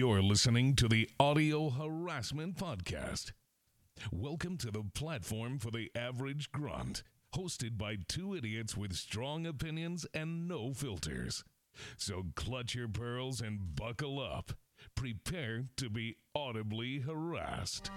You're 0.00 0.22
listening 0.22 0.76
to 0.76 0.88
the 0.88 1.10
Audio 1.20 1.68
Harassment 1.68 2.56
Podcast. 2.56 3.32
Welcome 4.10 4.56
to 4.56 4.70
the 4.70 4.82
platform 4.94 5.58
for 5.58 5.70
the 5.70 5.90
average 5.94 6.50
grunt, 6.52 7.02
hosted 7.36 7.76
by 7.76 7.98
two 8.08 8.34
idiots 8.34 8.74
with 8.74 8.94
strong 8.94 9.44
opinions 9.44 10.06
and 10.14 10.48
no 10.48 10.72
filters. 10.72 11.44
So 11.98 12.28
clutch 12.34 12.74
your 12.74 12.88
pearls 12.88 13.42
and 13.42 13.76
buckle 13.76 14.18
up. 14.18 14.52
Prepare 14.94 15.64
to 15.76 15.90
be 15.90 16.16
audibly 16.34 17.00
harassed. 17.00 17.90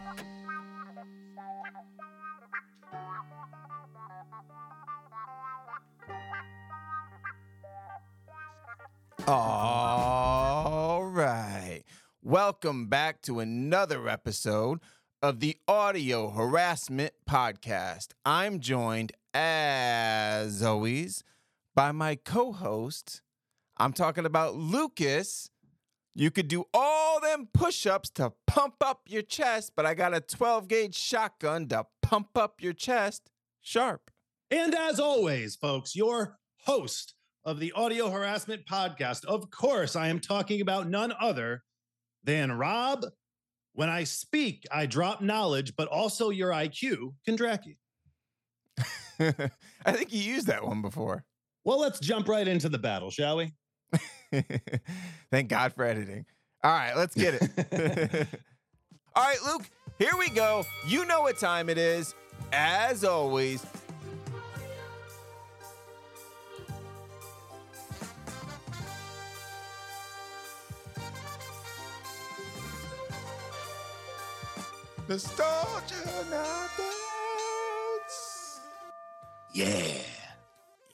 All 9.26 11.06
right. 11.06 11.83
Welcome 12.26 12.88
back 12.88 13.22
to 13.24 13.42
another 13.42 14.08
episode 14.08 14.80
of 15.22 15.42
the 15.42 15.58
Audio 15.68 16.30
Harassment 16.30 17.12
Podcast. 17.30 18.14
I'm 18.24 18.62
joined, 18.62 19.12
as 19.34 20.64
always, 20.64 21.26
by 21.76 21.92
my 21.92 22.16
co 22.16 22.54
host. 22.54 23.22
I'm 23.76 23.92
talking 23.92 24.26
about 24.26 24.56
Lucas. 24.56 25.50
You 26.16 26.32
could 26.32 26.48
do 26.48 26.64
all 26.74 27.20
them 27.20 27.50
push 27.54 27.86
ups 27.86 28.10
to 28.12 28.32
pump 28.48 28.76
up 28.80 29.02
your 29.10 29.24
chest, 29.24 29.74
but 29.76 29.86
I 29.86 29.94
got 29.94 30.16
a 30.16 30.22
12 30.22 30.70
gauge 30.70 30.96
shotgun 30.96 31.68
to 31.68 31.88
pump 32.02 32.38
up 32.38 32.62
your 32.62 32.72
chest. 32.72 33.30
Sharp. 33.60 34.10
And 34.50 34.74
as 34.74 34.98
always, 34.98 35.58
folks, 35.58 35.94
your 35.94 36.38
host 36.62 37.16
of 37.44 37.60
the 37.60 37.74
Audio 37.74 38.10
Harassment 38.10 38.66
Podcast. 38.66 39.26
Of 39.26 39.52
course, 39.52 39.98
I 39.98 40.08
am 40.08 40.22
talking 40.22 40.62
about 40.62 40.88
none 40.88 41.12
other 41.20 41.64
than 42.24 42.52
Rob. 42.52 43.06
When 43.74 43.90
I 43.90 44.04
speak, 44.04 44.66
I 44.72 44.86
drop 44.86 45.22
knowledge, 45.22 45.76
but 45.76 45.88
also 45.88 46.30
your 46.30 46.52
IQ, 46.52 47.14
Kondraki. 47.28 47.78
I 49.86 49.92
think 49.92 50.14
you 50.14 50.20
used 50.22 50.48
that 50.48 50.64
one 50.66 50.82
before. 50.82 51.26
Well, 51.64 51.80
let's 51.80 52.00
jump 52.00 52.28
right 52.28 52.48
into 52.48 52.70
the 52.70 52.78
battle, 52.78 53.10
shall 53.10 53.38
we? 53.38 53.54
Thank 55.32 55.50
God 55.50 55.74
for 55.74 55.86
editing. 55.86 56.26
All 56.64 56.72
right, 56.72 56.96
let's 56.96 57.16
get 57.16 57.36
it. 57.36 57.50
All 59.16 59.24
right, 59.24 59.38
Luke, 59.46 59.64
here 60.00 60.12
we 60.18 60.30
go. 60.30 60.66
You 60.88 61.06
know 61.06 61.22
what 61.22 61.38
time 61.38 61.70
it 61.70 61.78
is. 61.78 62.16
As 62.52 63.04
always, 63.04 63.66
nostalgia 75.08 75.96
knockouts. 76.30 76.60
Yeah. 79.54 79.98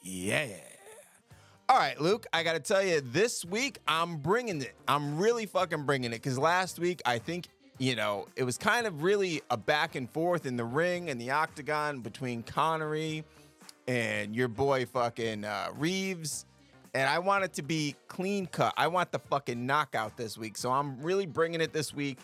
Yeah. 0.01 0.47
All 1.67 1.77
right, 1.77 1.99
Luke, 2.01 2.25
I 2.33 2.41
got 2.41 2.53
to 2.53 2.59
tell 2.59 2.81
you, 2.81 2.99
this 2.99 3.45
week 3.45 3.77
I'm 3.88 4.17
bringing 4.17 4.61
it. 4.61 4.73
I'm 4.88 5.19
really 5.19 5.45
fucking 5.45 5.83
bringing 5.83 6.11
it 6.11 6.16
because 6.16 6.39
last 6.39 6.79
week 6.79 7.01
I 7.05 7.19
think, 7.19 7.47
you 7.77 7.95
know, 7.95 8.27
it 8.35 8.43
was 8.43 8.57
kind 8.57 8.88
of 8.88 9.03
really 9.03 9.43
a 9.51 9.57
back 9.57 9.93
and 9.93 10.09
forth 10.09 10.47
in 10.47 10.57
the 10.57 10.66
ring 10.66 11.11
and 11.11 11.21
the 11.21 11.29
octagon 11.31 11.99
between 11.99 12.41
Connery 12.41 13.23
and 13.88 14.35
your 14.35 14.47
boy 14.47 14.88
fucking 14.88 15.45
uh, 15.45 15.67
Reeves. 15.77 16.45
And 16.95 17.07
I 17.07 17.19
want 17.19 17.44
it 17.44 17.53
to 17.53 17.61
be 17.61 17.95
clean 18.07 18.47
cut. 18.47 18.73
I 18.75 18.88
want 18.88 19.11
the 19.11 19.19
fucking 19.19 19.63
knockout 19.63 20.17
this 20.17 20.39
week. 20.39 20.57
So 20.57 20.71
I'm 20.71 20.99
really 21.03 21.27
bringing 21.27 21.61
it 21.61 21.71
this 21.71 21.94
week. 21.94 22.17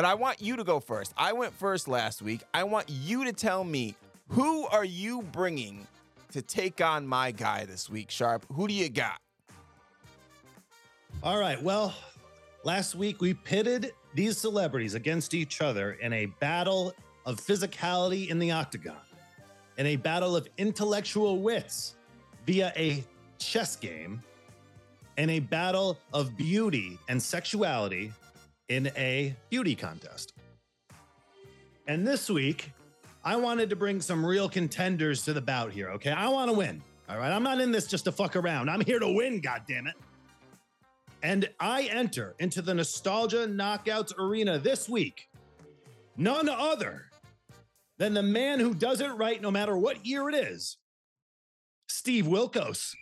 But 0.00 0.06
I 0.06 0.14
want 0.14 0.40
you 0.40 0.56
to 0.56 0.64
go 0.64 0.80
first. 0.80 1.12
I 1.14 1.34
went 1.34 1.52
first 1.52 1.86
last 1.86 2.22
week. 2.22 2.40
I 2.54 2.64
want 2.64 2.88
you 2.88 3.26
to 3.26 3.34
tell 3.34 3.64
me 3.64 3.94
who 4.28 4.66
are 4.68 4.82
you 4.82 5.20
bringing 5.20 5.86
to 6.32 6.40
take 6.40 6.80
on 6.80 7.06
my 7.06 7.32
guy 7.32 7.66
this 7.66 7.90
week, 7.90 8.10
Sharp? 8.10 8.46
Who 8.50 8.66
do 8.66 8.72
you 8.72 8.88
got? 8.88 9.20
All 11.22 11.38
right. 11.38 11.62
Well, 11.62 11.94
last 12.64 12.94
week 12.94 13.20
we 13.20 13.34
pitted 13.34 13.92
these 14.14 14.38
celebrities 14.38 14.94
against 14.94 15.34
each 15.34 15.60
other 15.60 15.92
in 16.00 16.14
a 16.14 16.24
battle 16.24 16.94
of 17.26 17.38
physicality 17.38 18.30
in 18.30 18.38
the 18.38 18.52
octagon, 18.52 18.96
in 19.76 19.84
a 19.84 19.96
battle 19.96 20.34
of 20.34 20.48
intellectual 20.56 21.36
wits 21.40 21.96
via 22.46 22.72
a 22.74 23.04
chess 23.36 23.76
game, 23.76 24.22
in 25.18 25.28
a 25.28 25.40
battle 25.40 25.98
of 26.14 26.38
beauty 26.38 26.98
and 27.10 27.22
sexuality 27.22 28.14
in 28.70 28.86
a 28.96 29.34
beauty 29.50 29.74
contest. 29.74 30.32
And 31.88 32.06
this 32.06 32.30
week, 32.30 32.72
I 33.24 33.34
wanted 33.36 33.68
to 33.70 33.76
bring 33.76 34.00
some 34.00 34.24
real 34.24 34.48
contenders 34.48 35.24
to 35.24 35.32
the 35.32 35.40
bout 35.40 35.72
here, 35.72 35.90
okay? 35.90 36.12
I 36.12 36.28
want 36.28 36.50
to 36.50 36.56
win. 36.56 36.80
All 37.08 37.18
right. 37.18 37.32
I'm 37.32 37.42
not 37.42 37.60
in 37.60 37.72
this 37.72 37.88
just 37.88 38.04
to 38.04 38.12
fuck 38.12 38.36
around. 38.36 38.70
I'm 38.70 38.80
here 38.80 39.00
to 39.00 39.12
win, 39.12 39.40
God 39.40 39.62
damn 39.66 39.88
it. 39.88 39.96
And 41.22 41.50
I 41.58 41.82
enter 41.82 42.36
into 42.38 42.62
the 42.62 42.72
Nostalgia 42.72 43.48
Knockouts 43.48 44.16
Arena 44.16 44.58
this 44.58 44.88
week. 44.88 45.28
None 46.16 46.48
other 46.48 47.06
than 47.98 48.14
the 48.14 48.22
man 48.22 48.60
who 48.60 48.72
does 48.72 49.00
it 49.00 49.08
right 49.08 49.42
no 49.42 49.50
matter 49.50 49.76
what 49.76 50.06
year 50.06 50.28
it 50.28 50.34
is, 50.36 50.76
Steve 51.88 52.26
Wilkos. 52.26 52.94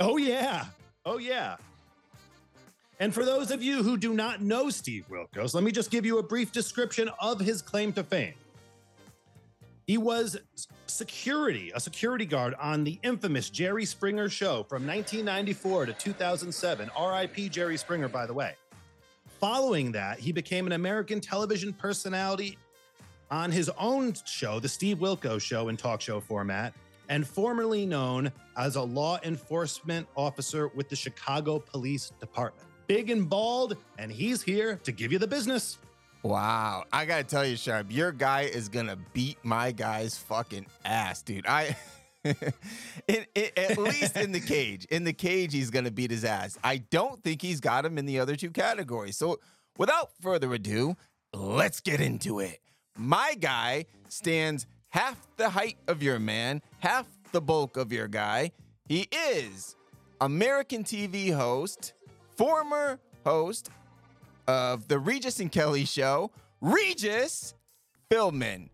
Oh, 0.00 0.16
yeah. 0.16 0.64
Oh, 1.04 1.18
yeah. 1.18 1.56
And 3.00 3.14
for 3.14 3.24
those 3.24 3.50
of 3.50 3.62
you 3.62 3.82
who 3.82 3.96
do 3.96 4.12
not 4.12 4.42
know 4.42 4.68
Steve 4.68 5.06
Wilkos, 5.10 5.54
let 5.54 5.64
me 5.64 5.72
just 5.72 5.90
give 5.90 6.04
you 6.04 6.18
a 6.18 6.22
brief 6.22 6.52
description 6.52 7.08
of 7.18 7.40
his 7.40 7.62
claim 7.62 7.94
to 7.94 8.04
fame. 8.04 8.34
He 9.86 9.96
was 9.96 10.36
security, 10.86 11.72
a 11.74 11.80
security 11.80 12.26
guard 12.26 12.54
on 12.60 12.84
the 12.84 12.98
infamous 13.02 13.48
Jerry 13.48 13.86
Springer 13.86 14.28
show 14.28 14.64
from 14.64 14.86
1994 14.86 15.86
to 15.86 15.92
2007. 15.94 16.90
RIP 17.00 17.50
Jerry 17.50 17.78
Springer, 17.78 18.06
by 18.06 18.26
the 18.26 18.34
way. 18.34 18.54
Following 19.40 19.92
that, 19.92 20.18
he 20.18 20.30
became 20.30 20.66
an 20.66 20.72
American 20.72 21.20
television 21.20 21.72
personality 21.72 22.58
on 23.30 23.50
his 23.50 23.70
own 23.78 24.12
show, 24.26 24.60
The 24.60 24.68
Steve 24.68 24.98
Wilkos 24.98 25.40
Show 25.40 25.68
in 25.68 25.78
talk 25.78 26.02
show 26.02 26.20
format, 26.20 26.74
and 27.08 27.26
formerly 27.26 27.86
known 27.86 28.30
as 28.58 28.76
a 28.76 28.82
law 28.82 29.18
enforcement 29.24 30.06
officer 30.16 30.68
with 30.68 30.90
the 30.90 30.96
Chicago 30.96 31.58
Police 31.58 32.12
Department 32.20 32.69
big 32.90 33.08
and 33.08 33.28
bald, 33.28 33.76
and 33.98 34.10
he's 34.10 34.42
here 34.42 34.80
to 34.82 34.90
give 34.90 35.12
you 35.12 35.18
the 35.20 35.26
business. 35.26 35.78
Wow. 36.24 36.86
I 36.92 37.04
got 37.04 37.18
to 37.18 37.22
tell 37.22 37.46
you, 37.46 37.54
Sharp, 37.54 37.86
your 37.88 38.10
guy 38.10 38.42
is 38.42 38.68
to 38.88 38.98
beat 39.12 39.38
my 39.44 39.70
guy's 39.70 40.18
fucking 40.18 40.66
ass, 40.84 41.22
dude. 41.22 41.46
I. 41.46 41.76
in, 42.24 42.34
in, 43.06 43.48
at 43.56 43.78
least 43.78 44.16
in 44.16 44.32
the 44.32 44.40
cage. 44.40 44.86
In 44.86 45.04
the 45.04 45.12
cage, 45.12 45.52
he's 45.52 45.70
to 45.84 45.92
beat 45.92 46.10
his 46.10 46.24
ass. 46.24 46.58
I 46.64 46.78
don't 46.78 47.22
think 47.22 47.42
he's 47.42 47.60
got 47.60 47.84
him 47.84 47.96
in 47.96 48.06
the 48.06 48.18
other 48.18 48.34
two 48.34 48.50
categories. 48.50 49.16
So, 49.16 49.38
without 49.78 50.10
further 50.20 50.52
ado, 50.52 50.96
let's 51.32 51.78
get 51.80 52.00
into 52.00 52.40
it. 52.40 52.58
My 52.98 53.36
guy 53.38 53.86
stands 54.08 54.66
half 54.88 55.28
the 55.36 55.48
height 55.48 55.78
of 55.86 56.02
your 56.02 56.18
man, 56.18 56.60
half 56.80 57.06
the 57.30 57.40
bulk 57.40 57.76
of 57.76 57.92
your 57.92 58.08
guy. 58.08 58.50
He 58.86 59.06
is 59.12 59.76
American 60.20 60.84
TV 60.84 61.32
host, 61.34 61.94
former 62.40 62.98
host 63.26 63.68
of 64.48 64.88
the 64.88 64.98
Regis 64.98 65.40
and 65.40 65.52
Kelly 65.52 65.84
show, 65.84 66.30
Regis 66.62 67.54
Philbin. 68.10 68.70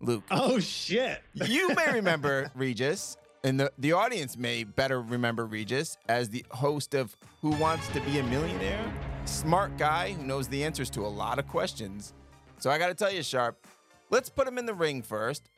Luke. 0.00 0.22
Oh 0.30 0.60
shit. 0.60 1.20
you 1.34 1.74
may 1.74 1.92
remember 1.92 2.52
Regis, 2.54 3.16
and 3.42 3.58
the, 3.58 3.72
the 3.78 3.94
audience 3.94 4.36
may 4.36 4.62
better 4.62 5.02
remember 5.02 5.44
Regis 5.44 5.98
as 6.08 6.28
the 6.28 6.46
host 6.52 6.94
of 6.94 7.16
Who 7.42 7.50
Wants 7.50 7.88
to 7.88 8.00
Be 8.02 8.20
a 8.20 8.22
Millionaire? 8.22 8.92
Smart 9.24 9.76
guy 9.76 10.12
who 10.12 10.22
knows 10.22 10.46
the 10.46 10.62
answers 10.62 10.88
to 10.90 11.00
a 11.00 11.08
lot 11.08 11.40
of 11.40 11.48
questions. 11.48 12.14
So 12.60 12.70
I 12.70 12.78
gotta 12.78 12.94
tell 12.94 13.10
you, 13.10 13.24
Sharp, 13.24 13.66
let's 14.10 14.28
put 14.28 14.46
him 14.46 14.56
in 14.56 14.66
the 14.66 14.74
ring 14.74 15.02
first, 15.02 15.50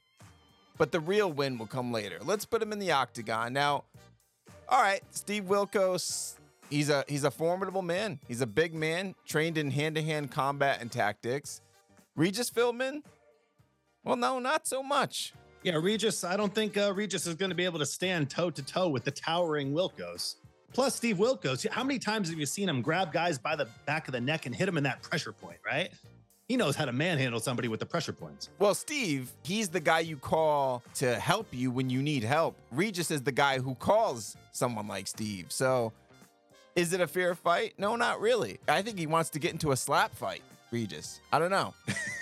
but 0.78 0.90
the 0.90 1.00
real 1.00 1.30
win 1.30 1.58
will 1.58 1.66
come 1.66 1.92
later. 1.92 2.16
Let's 2.24 2.46
put 2.46 2.62
him 2.62 2.72
in 2.72 2.78
the 2.78 2.92
octagon. 2.92 3.52
Now, 3.52 3.84
all 4.70 4.80
right, 4.80 5.02
Steve 5.10 5.44
Wilkos, 5.44 6.36
He's 6.72 6.88
a 6.88 7.04
he's 7.06 7.24
a 7.24 7.30
formidable 7.30 7.82
man. 7.82 8.18
He's 8.26 8.40
a 8.40 8.46
big 8.46 8.72
man, 8.72 9.14
trained 9.26 9.58
in 9.58 9.70
hand-to-hand 9.70 10.30
combat 10.30 10.80
and 10.80 10.90
tactics. 10.90 11.60
Regis 12.16 12.50
Philbin? 12.50 13.02
Well, 14.04 14.16
no, 14.16 14.38
not 14.38 14.66
so 14.66 14.82
much. 14.82 15.34
Yeah, 15.62 15.74
Regis, 15.74 16.24
I 16.24 16.34
don't 16.34 16.54
think 16.54 16.78
uh, 16.78 16.94
Regis 16.94 17.26
is 17.26 17.34
going 17.34 17.50
to 17.50 17.54
be 17.54 17.66
able 17.66 17.78
to 17.78 17.86
stand 17.86 18.30
toe 18.30 18.48
to 18.50 18.62
toe 18.62 18.88
with 18.88 19.04
the 19.04 19.10
towering 19.10 19.72
Wilkos. 19.72 20.36
Plus, 20.72 20.96
Steve 20.96 21.18
Wilkos, 21.18 21.68
how 21.68 21.84
many 21.84 21.98
times 21.98 22.30
have 22.30 22.38
you 22.38 22.46
seen 22.46 22.70
him 22.70 22.80
grab 22.80 23.12
guys 23.12 23.38
by 23.38 23.54
the 23.54 23.68
back 23.84 24.08
of 24.08 24.12
the 24.12 24.20
neck 24.20 24.46
and 24.46 24.54
hit 24.54 24.66
him 24.66 24.78
in 24.78 24.84
that 24.84 25.02
pressure 25.02 25.32
point, 25.32 25.58
right? 25.64 25.90
He 26.48 26.56
knows 26.56 26.74
how 26.74 26.86
to 26.86 26.92
manhandle 26.92 27.40
somebody 27.40 27.68
with 27.68 27.80
the 27.80 27.86
pressure 27.86 28.14
points. 28.14 28.48
Well, 28.58 28.74
Steve, 28.74 29.30
he's 29.42 29.68
the 29.68 29.80
guy 29.80 30.00
you 30.00 30.16
call 30.16 30.82
to 30.94 31.18
help 31.18 31.48
you 31.52 31.70
when 31.70 31.90
you 31.90 32.02
need 32.02 32.24
help. 32.24 32.56
Regis 32.70 33.10
is 33.10 33.20
the 33.20 33.32
guy 33.32 33.58
who 33.58 33.74
calls 33.74 34.36
someone 34.52 34.88
like 34.88 35.06
Steve. 35.06 35.52
So 35.52 35.92
Is 36.74 36.92
it 36.92 37.00
a 37.00 37.06
fair 37.06 37.34
fight? 37.34 37.74
No, 37.78 37.96
not 37.96 38.20
really. 38.20 38.58
I 38.66 38.82
think 38.82 38.98
he 38.98 39.06
wants 39.06 39.30
to 39.30 39.38
get 39.38 39.52
into 39.52 39.72
a 39.72 39.76
slap 39.76 40.14
fight, 40.14 40.42
Regis. 40.70 41.20
I 41.30 41.38
don't 41.38 41.50
know. 41.50 41.74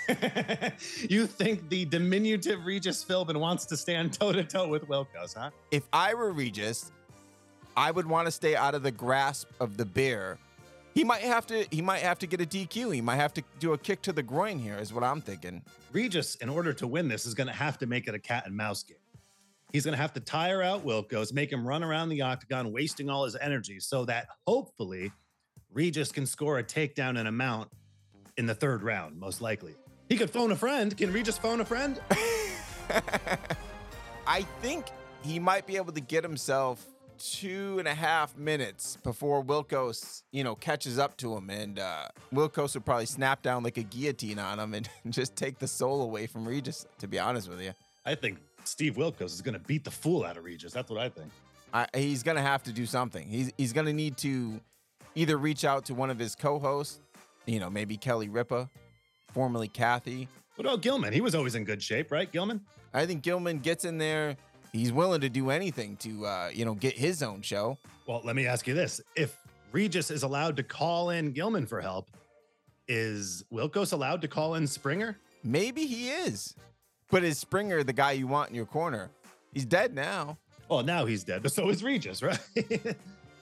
you 1.08 1.26
think 1.26 1.68
the 1.68 1.84
diminutive 1.84 2.66
Regis 2.66 3.04
Philbin 3.04 3.38
wants 3.38 3.64
to 3.66 3.76
stand 3.76 4.12
toe 4.12 4.32
to 4.32 4.42
toe 4.42 4.66
with 4.66 4.88
Wilkos, 4.88 5.34
huh? 5.36 5.50
If 5.70 5.84
I 5.92 6.14
were 6.14 6.32
Regis, 6.32 6.90
I 7.76 7.92
would 7.92 8.06
want 8.06 8.26
to 8.26 8.32
stay 8.32 8.56
out 8.56 8.74
of 8.74 8.82
the 8.82 8.90
grasp 8.90 9.48
of 9.60 9.76
the 9.76 9.84
bear. 9.84 10.38
He 10.94 11.04
might 11.04 11.22
have 11.22 11.46
to. 11.46 11.64
He 11.70 11.80
might 11.80 12.00
have 12.00 12.18
to 12.18 12.26
get 12.26 12.40
a 12.40 12.46
DQ. 12.46 12.92
He 12.92 13.00
might 13.00 13.16
have 13.16 13.32
to 13.34 13.44
do 13.60 13.72
a 13.74 13.78
kick 13.78 14.02
to 14.02 14.12
the 14.12 14.24
groin 14.24 14.58
here. 14.58 14.76
Is 14.76 14.92
what 14.92 15.04
I'm 15.04 15.20
thinking. 15.20 15.62
Regis, 15.92 16.34
in 16.36 16.48
order 16.48 16.72
to 16.72 16.86
win 16.88 17.06
this, 17.06 17.26
is 17.26 17.34
going 17.34 17.46
to 17.46 17.52
have 17.52 17.78
to 17.78 17.86
make 17.86 18.08
it 18.08 18.14
a 18.14 18.18
cat 18.18 18.46
and 18.46 18.56
mouse 18.56 18.82
game. 18.82 18.96
He's 19.72 19.84
going 19.84 19.96
to 19.96 20.00
have 20.00 20.12
to 20.14 20.20
tire 20.20 20.62
out 20.62 20.84
Wilkos, 20.84 21.32
make 21.32 21.52
him 21.52 21.66
run 21.66 21.82
around 21.82 22.08
the 22.08 22.22
octagon, 22.22 22.72
wasting 22.72 23.08
all 23.08 23.24
his 23.24 23.36
energy, 23.36 23.78
so 23.80 24.04
that 24.06 24.26
hopefully 24.46 25.12
Regis 25.72 26.10
can 26.10 26.26
score 26.26 26.58
a 26.58 26.64
takedown 26.64 27.18
and 27.18 27.28
a 27.28 27.32
mount 27.32 27.70
in 28.36 28.46
the 28.46 28.54
third 28.54 28.82
round, 28.82 29.18
most 29.18 29.40
likely. 29.40 29.74
He 30.08 30.16
could 30.16 30.30
phone 30.30 30.50
a 30.50 30.56
friend. 30.56 30.96
Can 30.96 31.12
Regis 31.12 31.38
phone 31.38 31.60
a 31.60 31.64
friend? 31.64 32.00
I 34.26 34.42
think 34.60 34.86
he 35.22 35.38
might 35.38 35.66
be 35.66 35.76
able 35.76 35.92
to 35.92 36.00
get 36.00 36.24
himself 36.24 36.84
two 37.18 37.78
and 37.78 37.86
a 37.86 37.94
half 37.94 38.36
minutes 38.36 38.96
before 39.04 39.44
Wilkos, 39.44 40.22
you 40.32 40.42
know, 40.42 40.54
catches 40.54 40.98
up 40.98 41.16
to 41.18 41.36
him, 41.36 41.50
and 41.50 41.78
uh, 41.78 42.08
Wilkos 42.34 42.74
would 42.74 42.84
probably 42.84 43.06
snap 43.06 43.42
down 43.42 43.62
like 43.62 43.76
a 43.76 43.82
guillotine 43.82 44.38
on 44.38 44.58
him 44.58 44.74
and 44.74 44.88
just 45.10 45.36
take 45.36 45.58
the 45.58 45.68
soul 45.68 46.02
away 46.02 46.26
from 46.26 46.48
Regis. 46.48 46.86
To 46.98 47.06
be 47.06 47.18
honest 47.18 47.48
with 47.48 47.60
you, 47.60 47.72
I 48.04 48.14
think 48.14 48.38
Steve 48.64 48.96
Wilkos 48.96 49.26
is 49.26 49.42
going 49.42 49.54
to 49.54 49.60
beat 49.60 49.84
the 49.84 49.90
fool 49.90 50.24
out 50.24 50.36
of 50.36 50.44
Regis. 50.44 50.72
That's 50.72 50.90
what 50.90 51.00
I 51.00 51.08
think. 51.08 51.30
I, 51.72 51.86
he's 51.94 52.22
going 52.22 52.36
to 52.36 52.42
have 52.42 52.62
to 52.64 52.72
do 52.72 52.86
something. 52.86 53.28
He's 53.28 53.52
he's 53.56 53.72
going 53.72 53.86
to 53.86 53.92
need 53.92 54.16
to 54.18 54.60
either 55.14 55.36
reach 55.36 55.64
out 55.64 55.84
to 55.86 55.94
one 55.94 56.10
of 56.10 56.18
his 56.18 56.34
co-hosts, 56.34 57.00
you 57.46 57.60
know, 57.60 57.70
maybe 57.70 57.96
Kelly 57.96 58.28
Ripa, 58.28 58.68
formerly 59.32 59.68
Kathy. 59.68 60.28
What 60.56 60.66
about 60.66 60.82
Gilman? 60.82 61.12
He 61.12 61.20
was 61.20 61.34
always 61.34 61.54
in 61.54 61.64
good 61.64 61.82
shape, 61.82 62.10
right, 62.10 62.30
Gilman? 62.30 62.60
I 62.92 63.06
think 63.06 63.22
Gilman 63.22 63.60
gets 63.60 63.84
in 63.84 63.98
there. 63.98 64.36
He's 64.72 64.92
willing 64.92 65.20
to 65.22 65.28
do 65.28 65.50
anything 65.50 65.96
to, 65.96 66.26
uh, 66.26 66.50
you 66.52 66.64
know, 66.64 66.74
get 66.74 66.94
his 66.94 67.22
own 67.22 67.42
show. 67.42 67.78
Well, 68.06 68.20
let 68.24 68.36
me 68.36 68.46
ask 68.46 68.66
you 68.66 68.74
this: 68.74 69.00
If 69.16 69.36
Regis 69.72 70.10
is 70.10 70.22
allowed 70.22 70.56
to 70.56 70.62
call 70.62 71.10
in 71.10 71.32
Gilman 71.32 71.66
for 71.66 71.80
help, 71.80 72.10
is 72.88 73.44
Wilkos 73.52 73.92
allowed 73.92 74.20
to 74.22 74.28
call 74.28 74.56
in 74.56 74.66
Springer? 74.66 75.16
Maybe 75.42 75.86
he 75.86 76.10
is. 76.10 76.54
But 77.10 77.24
is 77.24 77.38
Springer 77.38 77.82
the 77.82 77.92
guy 77.92 78.12
you 78.12 78.26
want 78.26 78.50
in 78.50 78.54
your 78.54 78.66
corner? 78.66 79.10
He's 79.52 79.64
dead 79.64 79.94
now. 79.94 80.38
Well, 80.68 80.84
now 80.84 81.04
he's 81.04 81.24
dead, 81.24 81.42
but 81.42 81.52
so 81.52 81.68
is 81.68 81.82
Regis, 81.82 82.22
right? 82.22 82.38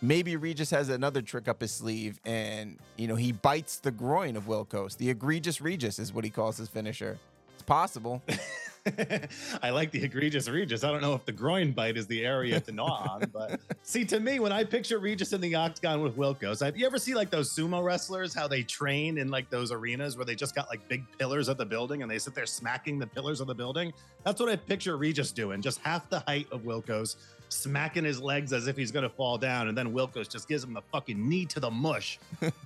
Maybe 0.00 0.36
Regis 0.36 0.70
has 0.70 0.88
another 0.88 1.20
trick 1.20 1.48
up 1.48 1.60
his 1.60 1.72
sleeve 1.72 2.18
and, 2.24 2.78
you 2.96 3.08
know, 3.08 3.16
he 3.16 3.32
bites 3.32 3.78
the 3.80 3.90
groin 3.90 4.36
of 4.36 4.44
Wilkos. 4.44 4.96
The 4.96 5.10
egregious 5.10 5.60
Regis 5.60 5.98
is 5.98 6.12
what 6.12 6.24
he 6.24 6.30
calls 6.30 6.56
his 6.56 6.68
finisher. 6.68 7.18
It's 7.54 7.62
possible. 7.64 8.22
I 9.62 9.70
like 9.70 9.90
the 9.90 10.02
egregious 10.02 10.48
Regis. 10.48 10.84
I 10.84 10.90
don't 10.90 11.02
know 11.02 11.14
if 11.14 11.24
the 11.24 11.32
groin 11.32 11.72
bite 11.72 11.96
is 11.96 12.06
the 12.06 12.24
area 12.24 12.60
to 12.60 12.72
gnaw 12.72 13.08
on, 13.10 13.30
but 13.32 13.60
see, 13.82 14.04
to 14.06 14.20
me, 14.20 14.40
when 14.40 14.52
I 14.52 14.64
picture 14.64 14.98
Regis 14.98 15.32
in 15.32 15.40
the 15.40 15.54
octagon 15.54 16.02
with 16.02 16.16
Wilkos, 16.16 16.64
have 16.64 16.76
you 16.76 16.86
ever 16.86 16.98
see 16.98 17.14
like 17.14 17.30
those 17.30 17.54
sumo 17.54 17.82
wrestlers 17.82 18.34
how 18.34 18.48
they 18.48 18.62
train 18.62 19.18
in 19.18 19.28
like 19.28 19.50
those 19.50 19.72
arenas 19.72 20.16
where 20.16 20.24
they 20.24 20.34
just 20.34 20.54
got 20.54 20.68
like 20.68 20.86
big 20.88 21.04
pillars 21.18 21.48
of 21.48 21.56
the 21.56 21.66
building 21.66 22.02
and 22.02 22.10
they 22.10 22.18
sit 22.18 22.34
there 22.34 22.46
smacking 22.46 22.98
the 22.98 23.06
pillars 23.06 23.40
of 23.40 23.46
the 23.46 23.54
building? 23.54 23.92
That's 24.24 24.40
what 24.40 24.48
I 24.48 24.56
picture 24.56 24.96
Regis 24.96 25.32
doing, 25.32 25.62
just 25.62 25.80
half 25.80 26.08
the 26.10 26.20
height 26.20 26.46
of 26.50 26.62
Wilkos, 26.62 27.16
smacking 27.48 28.04
his 28.04 28.20
legs 28.20 28.52
as 28.52 28.66
if 28.66 28.76
he's 28.76 28.92
gonna 28.92 29.08
fall 29.08 29.38
down, 29.38 29.68
and 29.68 29.76
then 29.76 29.92
Wilkos 29.92 30.28
just 30.28 30.48
gives 30.48 30.64
him 30.64 30.74
the 30.74 30.82
fucking 30.92 31.28
knee 31.28 31.46
to 31.46 31.60
the 31.60 31.70
mush 31.70 32.18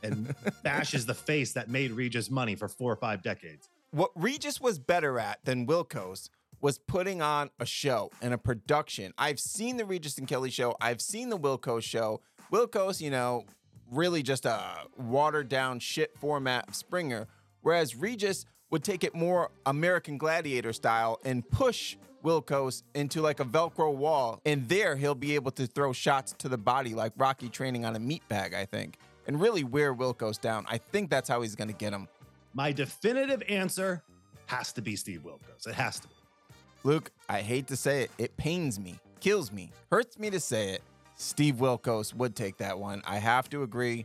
and 0.02 0.34
bashes 0.62 1.06
the 1.06 1.14
face 1.14 1.52
that 1.52 1.69
made 1.69 1.92
Regis 1.92 2.30
money 2.30 2.54
for 2.54 2.69
four 2.69 2.92
or 2.92 2.96
five 2.96 3.22
decades 3.22 3.69
what 3.92 4.10
Regis 4.16 4.60
was 4.60 4.78
better 4.78 5.18
at 5.18 5.38
than 5.44 5.66
Wilkos 5.66 6.28
was 6.60 6.78
putting 6.78 7.20
on 7.20 7.50
a 7.60 7.66
show 7.66 8.10
and 8.20 8.32
a 8.32 8.38
production. 8.38 9.12
I've 9.18 9.38
seen 9.38 9.76
the 9.76 9.84
Regis 9.84 10.16
and 10.18 10.26
Kelly 10.26 10.50
show. 10.50 10.76
I've 10.80 11.00
seen 11.00 11.28
the 11.28 11.38
Wilkos 11.38 11.82
show. 11.82 12.20
Wilkos, 12.52 13.00
you 13.00 13.10
know, 13.10 13.44
really 13.90 14.22
just 14.22 14.46
a 14.46 14.60
watered 14.96 15.48
down 15.48 15.78
shit 15.78 16.16
format 16.18 16.68
of 16.68 16.74
Springer, 16.74 17.28
whereas 17.60 17.94
Regis 17.94 18.46
would 18.70 18.82
take 18.82 19.04
it 19.04 19.14
more 19.14 19.50
American 19.66 20.16
Gladiator 20.16 20.72
style 20.72 21.20
and 21.24 21.48
push 21.50 21.96
Wilkos 22.24 22.84
into 22.94 23.20
like 23.20 23.40
a 23.40 23.44
Velcro 23.44 23.94
wall. 23.94 24.40
And 24.46 24.68
there 24.68 24.96
he'll 24.96 25.14
be 25.14 25.34
able 25.34 25.50
to 25.52 25.66
throw 25.66 25.92
shots 25.92 26.34
to 26.38 26.48
the 26.48 26.56
body 26.56 26.94
like 26.94 27.12
Rocky 27.16 27.48
training 27.48 27.84
on 27.84 27.96
a 27.96 28.00
meat 28.00 28.26
bag, 28.28 28.54
I 28.54 28.64
think, 28.64 28.96
and 29.26 29.40
really 29.40 29.64
wear 29.64 29.94
Wilkos 29.94 30.40
down. 30.40 30.64
I 30.68 30.78
think 30.78 31.10
that's 31.10 31.28
how 31.28 31.42
he's 31.42 31.56
going 31.56 31.68
to 31.68 31.76
get 31.76 31.92
him. 31.92 32.08
My 32.54 32.72
definitive 32.72 33.43
answer 33.49 34.02
has 34.46 34.72
to 34.75 34.82
be 34.82 34.96
Steve 34.96 35.22
Wilkos. 35.25 35.66
It 35.66 35.75
has 35.75 36.00
to 36.00 36.08
be. 36.08 36.14
Luke, 36.84 37.10
I 37.28 37.40
hate 37.40 37.69
to 37.69 37.76
say 37.76 38.02
it, 38.02 38.10
it 38.19 38.37
pains 38.37 38.78
me, 38.78 38.99
kills 39.20 39.52
me, 39.52 39.70
hurts 39.90 40.19
me 40.19 40.31
to 40.31 40.40
say 40.40 40.70
it. 40.70 40.82
Steve 41.16 41.56
Wilkos 41.56 42.12
would 42.14 42.34
take 42.34 42.58
that 42.58 42.78
one. 42.78 43.02
I 43.06 43.19
have 43.19 43.49
to 43.50 43.62
agree. 43.62 44.04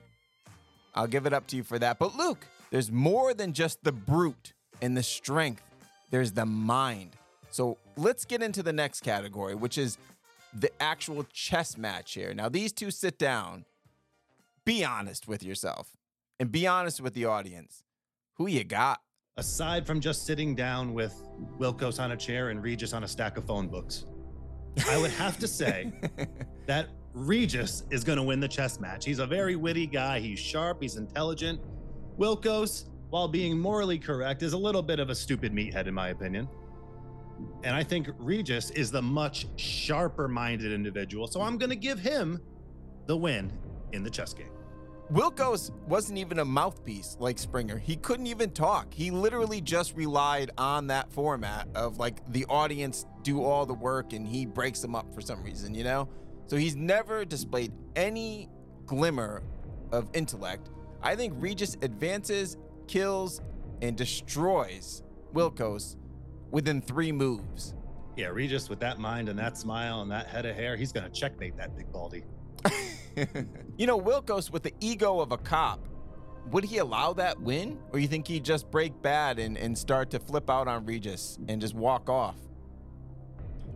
I'll 0.94 1.08
give 1.08 1.26
it 1.26 1.34
up 1.34 1.48
to 1.48 1.56
you 1.56 1.64
for 1.64 1.80
that. 1.80 1.98
But 1.98 2.16
Luke, 2.16 2.46
there's 2.70 2.92
more 2.92 3.34
than 3.34 3.54
just 3.54 3.84
the 3.84 3.92
brute 3.92 4.54
and 4.82 4.96
the 4.96 5.04
strength, 5.04 5.64
there's 6.12 6.32
the 6.32 6.46
mind. 6.46 7.16
So 7.50 7.78
let's 7.96 8.26
get 8.26 8.44
into 8.44 8.62
the 8.62 8.74
next 8.74 9.02
category, 9.02 9.56
which 9.56 9.78
is 9.78 9.98
the 10.54 10.72
actual 10.82 11.26
chess 11.34 11.78
match 11.78 12.14
here. 12.14 12.34
Now, 12.34 12.50
these 12.50 12.72
two 12.72 12.92
sit 12.92 13.18
down. 13.18 13.66
Be 14.66 14.84
honest 14.84 15.28
with 15.28 15.44
yourself 15.44 15.96
and 16.40 16.52
be 16.52 16.68
honest 16.68 17.02
with 17.02 17.14
the 17.14 17.26
audience. 17.26 17.84
Who 18.38 18.48
you 18.48 18.64
got? 18.64 19.00
Aside 19.38 19.88
from 19.88 20.00
just 20.00 20.26
sitting 20.26 20.54
down 20.54 20.94
with 20.94 21.14
Wilkos 21.60 22.00
on 22.00 22.12
a 22.12 22.18
chair 22.18 22.50
and 22.50 22.62
Regis 22.62 22.94
on 22.94 23.04
a 23.04 23.08
stack 23.08 23.36
of 23.38 23.46
phone 23.46 23.68
books, 23.68 24.06
I 24.88 24.98
would 25.00 25.12
have 25.12 25.40
to 25.40 25.48
say 25.48 25.92
that 26.68 26.90
Regis 27.14 27.84
is 27.90 28.04
going 28.04 28.18
to 28.18 28.24
win 28.24 28.40
the 28.40 28.48
chess 28.48 28.80
match. 28.80 29.06
He's 29.06 29.18
a 29.18 29.26
very 29.26 29.56
witty 29.56 29.88
guy. 29.88 30.20
He's 30.20 30.38
sharp. 30.38 30.84
He's 30.84 30.98
intelligent. 30.98 31.60
Wilkos, 32.20 32.86
while 33.10 33.28
being 33.28 33.58
morally 33.58 33.98
correct, 33.98 34.44
is 34.44 34.54
a 34.54 34.58
little 34.58 34.84
bit 34.84 35.00
of 35.00 35.10
a 35.10 35.16
stupid 35.16 35.52
meathead, 35.52 35.88
in 35.88 35.96
my 35.96 36.10
opinion. 36.10 36.48
And 37.64 37.76
I 37.76 37.84
think 37.84 38.10
Regis 38.20 38.70
is 38.72 38.92
the 38.92 39.02
much 39.02 39.48
sharper 39.56 40.28
minded 40.28 40.72
individual. 40.72 41.26
So 41.26 41.42
I'm 41.42 41.58
going 41.58 41.72
to 41.72 41.76
give 41.76 42.00
him 42.00 42.40
the 43.08 43.18
win 43.18 43.52
in 43.94 44.04
the 44.04 44.10
chess 44.12 44.34
game. 44.34 44.52
Wilkos 45.12 45.72
wasn't 45.88 46.20
even 46.20 46.40
a 46.40 46.46
mouthpiece 46.46 47.16
like 47.22 47.40
Springer. 47.40 47.78
He 47.78 47.96
couldn't 47.96 48.28
even 48.28 48.52
talk. 48.52 48.94
He 48.94 49.10
literally 49.10 49.62
just 49.62 49.96
relied 49.96 50.52
on 50.58 50.88
that 50.88 51.10
format 51.14 51.70
of 51.76 51.98
like 51.98 52.20
the 52.34 52.46
audience 52.50 53.06
do 53.24 53.42
all 53.42 53.66
the 53.66 53.74
work 53.74 54.12
and 54.12 54.28
he 54.28 54.46
breaks 54.46 54.82
them 54.82 54.96
up 54.96 55.14
for 55.16 55.22
some 55.22 55.42
reason, 55.44 55.74
you 55.74 55.86
know? 55.86 56.10
So 56.48 56.58
he's 56.58 56.76
never 56.76 57.24
displayed 57.24 57.72
any 57.96 58.50
glimmer 58.86 59.44
of 59.94 60.10
intellect. 60.14 60.70
I 61.02 61.16
think 61.16 61.34
Regis 61.38 61.78
advances, 61.82 62.58
kills, 62.88 63.40
and 63.82 63.96
destroys 63.96 65.04
Wilkos 65.34 65.96
within 66.52 66.82
three 66.82 67.14
moves. 67.14 67.76
Yeah, 68.18 68.28
Regis 68.28 68.68
with 68.68 68.82
that 68.82 69.00
mind 69.00 69.30
and 69.30 69.40
that 69.40 69.58
smile 69.58 70.02
and 70.02 70.12
that 70.12 70.28
head 70.28 70.46
of 70.46 70.56
hair, 70.56 70.76
he's 70.76 70.92
going 70.92 71.10
to 71.10 71.18
checkmate 71.18 71.56
that 71.56 71.78
big 71.78 71.90
baldy. 71.94 72.24
you 73.78 73.88
know, 73.88 74.00
Wilkos 74.00 74.52
with 74.52 74.64
the 74.64 74.74
ego 74.80 75.20
of 75.20 75.32
a 75.32 75.38
cop, 75.38 75.80
would 76.52 76.64
he 76.64 76.78
allow 76.78 77.14
that 77.14 77.40
win? 77.42 77.80
Or 77.92 78.00
you 78.00 78.08
think 78.08 78.28
he'd 78.28 78.46
just 78.46 78.70
break 78.72 79.02
bad 79.02 79.40
and, 79.40 79.58
and 79.58 79.78
start 79.78 80.10
to 80.12 80.20
flip 80.20 80.50
out 80.50 80.68
on 80.68 80.86
Regis 80.86 81.38
and 81.48 81.60
just 81.60 81.76
walk 81.76 82.10
off? 82.10 82.36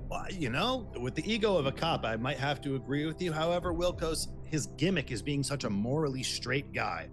Well, 0.10 0.26
you 0.30 0.50
know, 0.50 0.90
with 1.00 1.16
the 1.16 1.32
ego 1.32 1.56
of 1.56 1.66
a 1.66 1.72
cop, 1.72 2.06
I 2.06 2.18
might 2.18 2.38
have 2.38 2.62
to 2.62 2.76
agree 2.76 3.06
with 3.06 3.22
you. 3.22 3.32
However, 3.32 3.74
Wilkos, 3.74 4.28
his 4.46 4.68
gimmick 4.78 5.12
is 5.12 5.22
being 5.22 5.44
such 5.44 5.64
a 5.64 5.70
morally 5.70 6.24
straight 6.24 6.74
guy. 6.74 7.10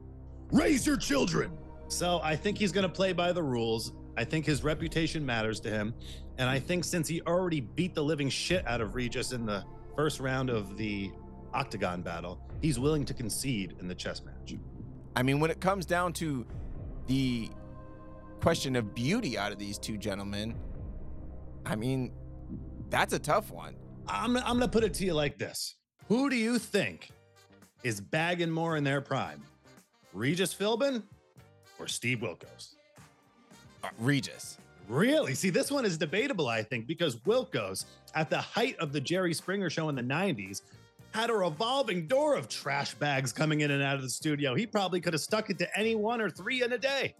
Raise 0.50 0.86
your 0.86 0.96
children. 0.96 1.52
So 1.88 2.20
I 2.22 2.34
think 2.36 2.58
he's 2.58 2.72
going 2.72 2.86
to 2.86 2.92
play 2.92 3.12
by 3.12 3.32
the 3.32 3.42
rules. 3.42 3.92
I 4.16 4.24
think 4.24 4.44
his 4.44 4.64
reputation 4.64 5.24
matters 5.24 5.60
to 5.60 5.70
him. 5.70 5.94
And 6.38 6.50
I 6.50 6.58
think 6.58 6.84
since 6.84 7.06
he 7.08 7.20
already 7.22 7.60
beat 7.60 7.94
the 7.94 8.02
living 8.02 8.28
shit 8.28 8.66
out 8.66 8.80
of 8.80 8.94
Regis 8.94 9.32
in 9.32 9.46
the 9.46 9.64
first 9.96 10.20
round 10.20 10.50
of 10.50 10.76
the 10.76 11.12
octagon 11.58 12.02
battle, 12.02 12.40
he's 12.62 12.78
willing 12.78 13.04
to 13.04 13.12
concede 13.12 13.74
in 13.80 13.88
the 13.88 13.94
chess 13.94 14.22
match. 14.24 14.54
I 15.16 15.22
mean, 15.22 15.40
when 15.40 15.50
it 15.50 15.60
comes 15.60 15.84
down 15.84 16.12
to 16.14 16.46
the 17.06 17.50
question 18.40 18.76
of 18.76 18.94
beauty 18.94 19.36
out 19.36 19.50
of 19.50 19.58
these 19.58 19.76
two 19.76 19.98
gentlemen, 19.98 20.54
I 21.66 21.74
mean, 21.74 22.12
that's 22.90 23.12
a 23.12 23.18
tough 23.18 23.50
one. 23.50 23.74
I'm, 24.06 24.36
I'm 24.36 24.58
going 24.58 24.60
to 24.60 24.68
put 24.68 24.84
it 24.84 24.94
to 24.94 25.04
you 25.04 25.14
like 25.14 25.38
this 25.38 25.74
Who 26.06 26.30
do 26.30 26.36
you 26.36 26.58
think 26.58 27.10
is 27.82 28.00
bagging 28.00 28.50
more 28.50 28.76
in 28.76 28.84
their 28.84 29.00
prime? 29.00 29.42
Regis 30.12 30.54
Philbin 30.54 31.02
or 31.78 31.88
Steve 31.88 32.18
Wilkos? 32.18 32.74
Uh, 33.82 33.88
Regis. 33.98 34.58
Really? 34.88 35.34
See, 35.34 35.50
this 35.50 35.70
one 35.70 35.84
is 35.84 35.98
debatable, 35.98 36.48
I 36.48 36.62
think, 36.62 36.86
because 36.86 37.16
Wilkos, 37.16 37.84
at 38.14 38.30
the 38.30 38.38
height 38.38 38.76
of 38.78 38.92
the 38.92 39.00
Jerry 39.00 39.34
Springer 39.34 39.68
show 39.68 39.88
in 39.90 39.94
the 39.94 40.02
90s, 40.02 40.62
had 41.12 41.30
a 41.30 41.34
revolving 41.34 42.06
door 42.06 42.36
of 42.36 42.48
trash 42.48 42.94
bags 42.94 43.32
coming 43.32 43.60
in 43.60 43.70
and 43.70 43.82
out 43.82 43.96
of 43.96 44.02
the 44.02 44.10
studio. 44.10 44.54
He 44.54 44.66
probably 44.66 45.00
could 45.00 45.12
have 45.14 45.22
stuck 45.22 45.50
it 45.50 45.58
to 45.58 45.78
any 45.78 45.94
one 45.94 46.20
or 46.20 46.30
three 46.30 46.62
in 46.62 46.72
a 46.72 46.78
day. 46.78 47.14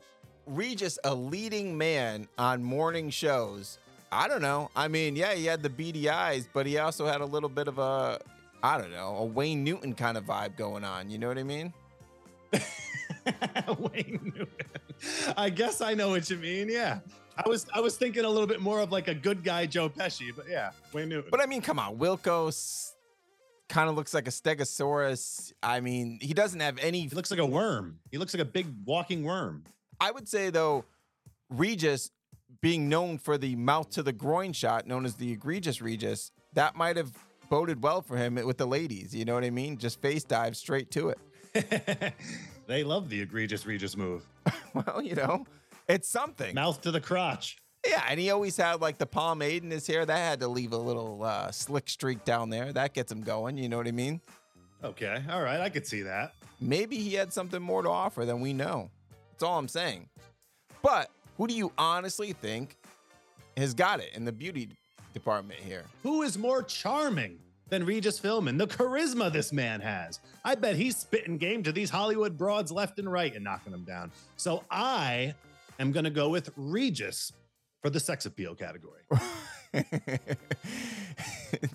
Regis, 0.46 0.98
a 1.04 1.14
leading 1.14 1.76
man 1.76 2.28
on 2.38 2.62
morning 2.62 3.10
shows. 3.10 3.78
I 4.10 4.28
don't 4.28 4.40
know. 4.40 4.70
I 4.74 4.88
mean, 4.88 5.16
yeah, 5.16 5.34
he 5.34 5.44
had 5.44 5.62
the 5.62 5.68
beady 5.68 6.08
eyes, 6.08 6.48
but 6.52 6.66
he 6.66 6.78
also 6.78 7.06
had 7.06 7.20
a 7.20 7.26
little 7.26 7.48
bit 7.48 7.68
of 7.68 7.78
a, 7.78 8.18
I 8.62 8.78
don't 8.78 8.90
know, 8.90 9.16
a 9.16 9.24
Wayne 9.24 9.62
Newton 9.64 9.94
kind 9.94 10.16
of 10.16 10.24
vibe 10.24 10.56
going 10.56 10.84
on. 10.84 11.10
You 11.10 11.18
know 11.18 11.28
what 11.28 11.38
I 11.38 11.42
mean? 11.42 11.72
Wayne 13.78 14.32
Newton. 14.34 14.48
I 15.36 15.50
guess 15.50 15.80
I 15.80 15.94
know 15.94 16.10
what 16.10 16.28
you 16.30 16.38
mean. 16.38 16.68
Yeah. 16.70 17.00
I 17.36 17.48
was 17.48 17.66
I 17.72 17.80
was 17.80 17.96
thinking 17.96 18.24
a 18.24 18.28
little 18.28 18.48
bit 18.48 18.60
more 18.60 18.80
of 18.80 18.90
like 18.90 19.06
a 19.06 19.14
good 19.14 19.44
guy 19.44 19.64
Joe 19.66 19.88
Pesci, 19.88 20.34
but 20.34 20.46
yeah, 20.48 20.72
Wayne 20.92 21.08
Newton. 21.08 21.30
But 21.30 21.40
I 21.40 21.46
mean, 21.46 21.62
come 21.62 21.78
on, 21.78 21.96
Wilkos 21.96 22.94
kind 23.68 23.88
of 23.88 23.96
looks 23.96 24.14
like 24.14 24.26
a 24.26 24.30
Stegosaurus. 24.30 25.52
I 25.62 25.80
mean, 25.80 26.18
he 26.20 26.34
doesn't 26.34 26.60
have 26.60 26.78
any. 26.78 27.00
he 27.02 27.08
looks 27.08 27.30
like 27.30 27.40
a 27.40 27.46
worm. 27.46 27.98
He 28.10 28.18
looks 28.18 28.34
like 28.34 28.42
a 28.42 28.46
big 28.46 28.66
walking 28.84 29.24
worm. 29.24 29.64
I 30.00 30.10
would 30.10 30.28
say 30.28 30.50
though, 30.50 30.84
Regis 31.50 32.10
being 32.60 32.88
known 32.88 33.18
for 33.18 33.38
the 33.38 33.54
mouth 33.56 33.90
to 33.90 34.02
the 34.02 34.12
groin 34.12 34.52
shot, 34.52 34.86
known 34.86 35.04
as 35.04 35.14
the 35.14 35.32
egregious 35.32 35.80
Regis, 35.80 36.32
that 36.54 36.74
might 36.76 36.96
have 36.96 37.12
boded 37.48 37.82
well 37.82 38.02
for 38.02 38.16
him 38.16 38.34
with 38.34 38.58
the 38.58 38.66
ladies. 38.66 39.14
You 39.14 39.24
know 39.24 39.34
what 39.34 39.44
I 39.44 39.50
mean? 39.50 39.78
Just 39.78 40.00
face 40.00 40.24
dive 40.24 40.56
straight 40.56 40.90
to 40.92 41.10
it. 41.10 41.18
they 42.66 42.84
love 42.84 43.08
the 43.08 43.20
egregious 43.20 43.66
Regis 43.66 43.96
move. 43.96 44.26
well, 44.74 45.00
you 45.02 45.14
know, 45.14 45.46
it's 45.88 46.08
something. 46.08 46.54
Mouth 46.54 46.80
to 46.82 46.90
the 46.90 47.00
crotch. 47.00 47.58
Yeah, 47.86 48.04
and 48.08 48.18
he 48.18 48.30
always 48.30 48.56
had 48.56 48.80
like 48.80 48.98
the 48.98 49.06
pomade 49.06 49.62
in 49.62 49.70
his 49.70 49.86
hair. 49.86 50.04
That 50.04 50.18
had 50.18 50.40
to 50.40 50.48
leave 50.48 50.72
a 50.72 50.78
little 50.78 51.22
uh, 51.22 51.50
slick 51.50 51.88
streak 51.88 52.24
down 52.24 52.50
there. 52.50 52.72
That 52.72 52.92
gets 52.92 53.10
him 53.12 53.22
going. 53.22 53.56
You 53.56 53.68
know 53.68 53.76
what 53.76 53.86
I 53.86 53.92
mean? 53.92 54.20
Okay. 54.82 55.22
All 55.30 55.42
right. 55.42 55.60
I 55.60 55.68
could 55.68 55.86
see 55.86 56.02
that. 56.02 56.34
Maybe 56.60 56.96
he 56.96 57.14
had 57.14 57.32
something 57.32 57.62
more 57.62 57.82
to 57.82 57.88
offer 57.88 58.24
than 58.24 58.40
we 58.40 58.52
know. 58.52 58.90
That's 59.30 59.42
all 59.44 59.58
I'm 59.58 59.68
saying. 59.68 60.08
But 60.82 61.10
who 61.36 61.46
do 61.46 61.54
you 61.54 61.72
honestly 61.78 62.32
think 62.32 62.76
has 63.56 63.74
got 63.74 64.00
it 64.00 64.10
in 64.14 64.24
the 64.24 64.32
beauty 64.32 64.70
department 65.14 65.60
here? 65.60 65.84
Who 66.02 66.22
is 66.22 66.36
more 66.36 66.62
charming 66.62 67.38
than 67.68 67.84
Regis 67.84 68.18
Philbin? 68.18 68.58
The 68.58 68.66
charisma 68.66 69.32
this 69.32 69.52
man 69.52 69.80
has. 69.80 70.18
I 70.44 70.56
bet 70.56 70.74
he's 70.74 70.96
spitting 70.96 71.38
game 71.38 71.62
to 71.62 71.72
these 71.72 71.90
Hollywood 71.90 72.36
broads 72.36 72.72
left 72.72 72.98
and 72.98 73.10
right 73.10 73.32
and 73.34 73.44
knocking 73.44 73.70
them 73.70 73.84
down. 73.84 74.10
So 74.36 74.64
I 74.70 75.34
am 75.78 75.92
going 75.92 76.04
to 76.04 76.10
go 76.10 76.28
with 76.28 76.50
Regis 76.56 77.32
for 77.82 77.90
the 77.90 78.00
sex 78.00 78.26
appeal 78.26 78.54
category. 78.54 79.02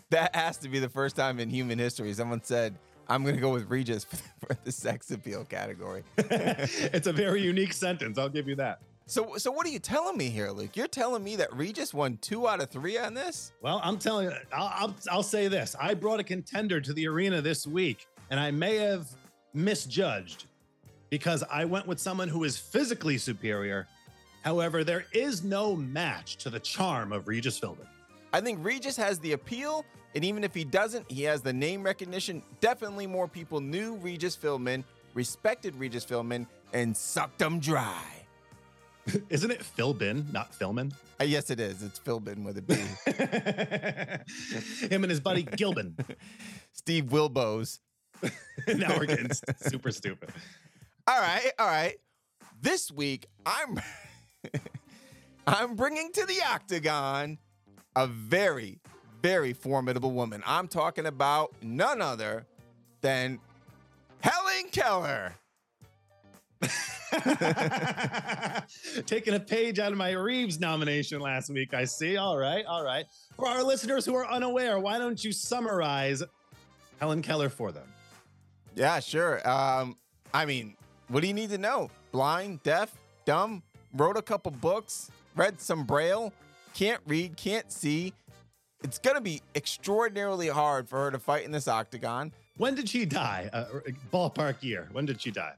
that 0.09 0.35
has 0.35 0.57
to 0.57 0.69
be 0.69 0.79
the 0.79 0.89
first 0.89 1.15
time 1.15 1.39
in 1.39 1.49
human 1.49 1.79
history 1.79 2.13
someone 2.13 2.43
said, 2.43 2.75
I'm 3.07 3.23
going 3.23 3.35
to 3.35 3.41
go 3.41 3.51
with 3.51 3.69
Regis 3.69 4.05
for, 4.05 4.55
the 4.63 4.71
sex 4.71 5.11
appeal 5.11 5.43
category. 5.45 6.03
it's 6.17 7.07
a 7.07 7.13
very 7.13 7.41
unique 7.41 7.73
sentence. 7.73 8.17
I'll 8.17 8.29
give 8.29 8.47
you 8.47 8.55
that. 8.55 8.79
So, 9.05 9.35
so 9.35 9.51
what 9.51 9.67
are 9.67 9.69
you 9.69 9.79
telling 9.79 10.17
me 10.17 10.29
here, 10.29 10.49
Luke? 10.51 10.77
You're 10.77 10.87
telling 10.87 11.23
me 11.23 11.35
that 11.35 11.53
Regis 11.53 11.93
won 11.93 12.17
two 12.21 12.47
out 12.47 12.61
of 12.61 12.69
three 12.69 12.97
on 12.97 13.13
this? 13.13 13.51
Well, 13.61 13.81
I'm 13.83 13.97
telling 13.97 14.27
you, 14.27 14.33
I'll, 14.53 14.71
I'll, 14.73 14.95
I'll 15.11 15.23
say 15.23 15.49
this. 15.49 15.75
I 15.79 15.93
brought 15.93 16.21
a 16.21 16.23
contender 16.23 16.79
to 16.79 16.93
the 16.93 17.07
arena 17.07 17.41
this 17.41 17.67
week, 17.67 18.07
and 18.29 18.39
I 18.39 18.51
may 18.51 18.77
have 18.77 19.09
misjudged 19.53 20.45
because 21.09 21.43
I 21.51 21.65
went 21.65 21.85
with 21.85 21.99
someone 21.99 22.29
who 22.29 22.45
is 22.45 22.57
physically 22.57 23.17
superior. 23.17 23.87
However, 24.43 24.83
there 24.83 25.05
is 25.13 25.43
no 25.43 25.75
match 25.75 26.37
to 26.37 26.49
the 26.49 26.59
charm 26.59 27.11
of 27.13 27.27
Regis 27.27 27.59
Philbin. 27.59 27.87
I 28.33 28.41
think 28.41 28.59
Regis 28.61 28.97
has 28.97 29.19
the 29.19 29.31
appeal, 29.33 29.85
and 30.15 30.25
even 30.25 30.43
if 30.43 30.53
he 30.53 30.63
doesn't, 30.63 31.09
he 31.09 31.23
has 31.23 31.41
the 31.41 31.53
name 31.53 31.83
recognition. 31.83 32.43
Definitely 32.59 33.07
more 33.07 33.27
people 33.27 33.61
knew 33.61 33.95
Regis 33.97 34.35
Philbin, 34.35 34.83
respected 35.13 35.75
Regis 35.75 36.05
Philbin, 36.05 36.45
and 36.73 36.95
sucked 36.95 37.41
him 37.41 37.59
dry. 37.59 38.03
Isn't 39.29 39.51
it 39.51 39.61
Philbin, 39.61 40.31
not 40.31 40.51
Philman? 40.53 40.93
Uh, 41.19 41.25
yes, 41.25 41.49
it 41.49 41.59
is. 41.59 41.83
It's 41.83 41.99
Philbin 41.99 42.43
with 42.43 42.57
a 42.57 42.61
B. 42.61 42.75
Him 44.87 45.03
and 45.03 45.11
his 45.11 45.19
buddy 45.19 45.43
Gilbin. 45.43 45.93
Steve 46.73 47.05
Wilbos. 47.05 47.79
now 48.67 48.97
we're 48.97 49.05
getting 49.05 49.29
super 49.57 49.91
stupid. 49.91 50.29
All 51.07 51.19
right, 51.19 51.51
all 51.59 51.67
right. 51.67 51.95
This 52.61 52.91
week, 52.91 53.27
I'm 53.45 53.79
I'm 55.47 55.75
bringing 55.75 56.11
to 56.13 56.25
the 56.25 56.41
octagon 56.47 57.37
a 57.95 58.07
very, 58.07 58.79
very 59.21 59.53
formidable 59.53 60.11
woman. 60.11 60.41
I'm 60.45 60.67
talking 60.67 61.05
about 61.05 61.53
none 61.61 62.01
other 62.01 62.45
than 63.01 63.39
Helen 64.21 64.69
Keller. 64.71 65.35
Taking 69.05 69.33
a 69.33 69.39
page 69.39 69.79
out 69.79 69.91
of 69.91 69.97
my 69.97 70.11
Reeves 70.11 70.59
nomination 70.59 71.19
last 71.19 71.49
week, 71.49 71.73
I 71.73 71.83
see. 71.85 72.17
All 72.17 72.37
right, 72.37 72.65
all 72.65 72.83
right. 72.83 73.05
For 73.35 73.47
our 73.47 73.63
listeners 73.63 74.05
who 74.05 74.15
are 74.15 74.27
unaware, 74.29 74.79
why 74.79 74.97
don't 74.97 75.21
you 75.23 75.31
summarize 75.31 76.23
Helen 76.99 77.21
Keller 77.21 77.49
for 77.49 77.71
them? 77.71 77.87
Yeah, 78.75 78.99
sure. 78.99 79.47
Um, 79.47 79.97
I 80.33 80.45
mean, 80.45 80.75
what 81.09 81.21
do 81.21 81.27
you 81.27 81.33
need 81.33 81.49
to 81.51 81.57
know? 81.57 81.89
Blind, 82.11 82.63
deaf, 82.63 82.95
dumb, 83.25 83.61
wrote 83.93 84.17
a 84.17 84.21
couple 84.21 84.51
books, 84.51 85.11
read 85.35 85.59
some 85.59 85.85
braille, 85.85 86.33
can't 86.73 87.01
read, 87.05 87.37
can't 87.37 87.71
see. 87.71 88.13
It's 88.83 88.99
going 88.99 89.15
to 89.15 89.21
be 89.21 89.41
extraordinarily 89.55 90.49
hard 90.49 90.89
for 90.89 91.05
her 91.05 91.11
to 91.11 91.19
fight 91.19 91.45
in 91.45 91.51
this 91.51 91.67
octagon. 91.67 92.33
When 92.57 92.75
did 92.75 92.89
she 92.89 93.05
die? 93.05 93.49
Uh, 93.53 93.65
ballpark 94.11 94.61
year. 94.61 94.89
When 94.91 95.05
did 95.05 95.21
she 95.21 95.31
die? 95.31 95.53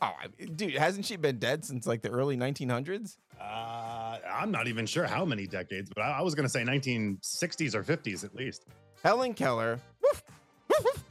Oh, 0.00 0.12
dude, 0.54 0.74
hasn't 0.74 1.06
she 1.06 1.16
been 1.16 1.38
dead 1.38 1.64
since 1.64 1.86
like 1.86 2.02
the 2.02 2.10
early 2.10 2.36
1900s? 2.36 3.16
Uh, 3.40 4.18
I'm 4.32 4.50
not 4.50 4.66
even 4.68 4.86
sure 4.86 5.04
how 5.06 5.24
many 5.24 5.46
decades, 5.46 5.90
but 5.94 6.02
I, 6.02 6.18
I 6.18 6.22
was 6.22 6.34
going 6.34 6.44
to 6.44 6.48
say 6.48 6.62
1960s 6.62 7.74
or 7.74 7.82
50s 7.82 8.24
at 8.24 8.34
least. 8.34 8.64
Helen 9.02 9.34
Keller. 9.34 9.78
Woof, 10.02 10.22
woof, 10.68 10.84
woof. 10.84 11.04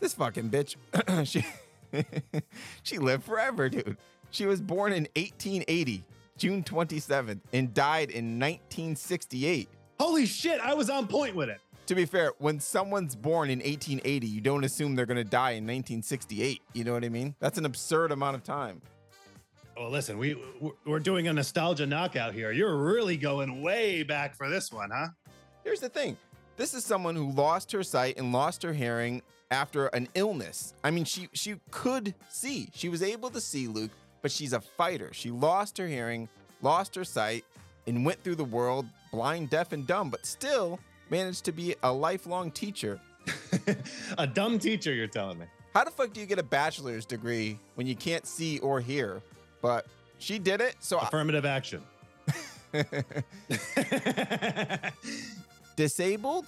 This 0.00 0.14
fucking 0.14 0.50
bitch. 0.50 0.76
she 1.26 1.44
she 2.82 2.98
lived 2.98 3.24
forever, 3.24 3.68
dude. 3.68 3.96
She 4.34 4.46
was 4.46 4.60
born 4.60 4.92
in 4.92 5.04
1880, 5.14 6.02
June 6.38 6.64
27th, 6.64 7.38
and 7.52 7.72
died 7.72 8.10
in 8.10 8.40
1968. 8.40 9.68
Holy 10.00 10.26
shit, 10.26 10.58
I 10.58 10.74
was 10.74 10.90
on 10.90 11.06
point 11.06 11.36
with 11.36 11.48
it. 11.48 11.60
To 11.86 11.94
be 11.94 12.04
fair, 12.04 12.32
when 12.38 12.58
someone's 12.58 13.14
born 13.14 13.48
in 13.48 13.60
1880, 13.60 14.26
you 14.26 14.40
don't 14.40 14.64
assume 14.64 14.96
they're 14.96 15.06
going 15.06 15.18
to 15.18 15.22
die 15.22 15.52
in 15.52 15.62
1968. 15.62 16.60
You 16.72 16.82
know 16.82 16.94
what 16.94 17.04
I 17.04 17.10
mean? 17.10 17.36
That's 17.38 17.58
an 17.58 17.64
absurd 17.64 18.10
amount 18.10 18.34
of 18.34 18.42
time. 18.42 18.82
Well, 19.76 19.88
listen, 19.88 20.18
we 20.18 20.36
we're 20.84 20.98
doing 20.98 21.28
a 21.28 21.32
nostalgia 21.32 21.86
knockout 21.86 22.34
here. 22.34 22.50
You're 22.50 22.76
really 22.76 23.16
going 23.16 23.62
way 23.62 24.02
back 24.02 24.34
for 24.34 24.50
this 24.50 24.72
one, 24.72 24.90
huh? 24.90 25.10
Here's 25.62 25.78
the 25.78 25.88
thing. 25.88 26.16
This 26.56 26.74
is 26.74 26.84
someone 26.84 27.14
who 27.14 27.30
lost 27.30 27.70
her 27.70 27.84
sight 27.84 28.18
and 28.18 28.32
lost 28.32 28.64
her 28.64 28.72
hearing 28.72 29.22
after 29.52 29.86
an 29.88 30.08
illness. 30.16 30.74
I 30.82 30.90
mean, 30.90 31.04
she 31.04 31.28
she 31.34 31.54
could 31.70 32.14
see. 32.28 32.68
She 32.74 32.88
was 32.88 33.00
able 33.00 33.30
to 33.30 33.40
see 33.40 33.68
Luke, 33.68 33.92
but 34.24 34.32
she's 34.32 34.54
a 34.54 34.60
fighter. 34.60 35.10
She 35.12 35.30
lost 35.30 35.76
her 35.76 35.86
hearing, 35.86 36.30
lost 36.62 36.94
her 36.94 37.04
sight, 37.04 37.44
and 37.86 38.06
went 38.06 38.24
through 38.24 38.36
the 38.36 38.44
world 38.44 38.86
blind, 39.12 39.50
deaf, 39.50 39.72
and 39.72 39.86
dumb, 39.86 40.08
but 40.08 40.24
still 40.24 40.80
managed 41.10 41.44
to 41.44 41.52
be 41.52 41.74
a 41.82 41.92
lifelong 41.92 42.50
teacher. 42.50 42.98
a 44.18 44.26
dumb 44.26 44.58
teacher, 44.58 44.94
you're 44.94 45.08
telling 45.08 45.38
me. 45.38 45.44
How 45.74 45.84
the 45.84 45.90
fuck 45.90 46.14
do 46.14 46.22
you 46.22 46.26
get 46.26 46.38
a 46.38 46.42
bachelor's 46.42 47.04
degree 47.04 47.58
when 47.74 47.86
you 47.86 47.94
can't 47.94 48.26
see 48.26 48.60
or 48.60 48.80
hear? 48.80 49.20
But 49.60 49.88
she 50.16 50.38
did 50.38 50.62
it, 50.62 50.76
so 50.80 51.00
affirmative 51.00 51.44
I- 51.44 51.50
action. 51.50 51.82
Disabled, 55.76 56.46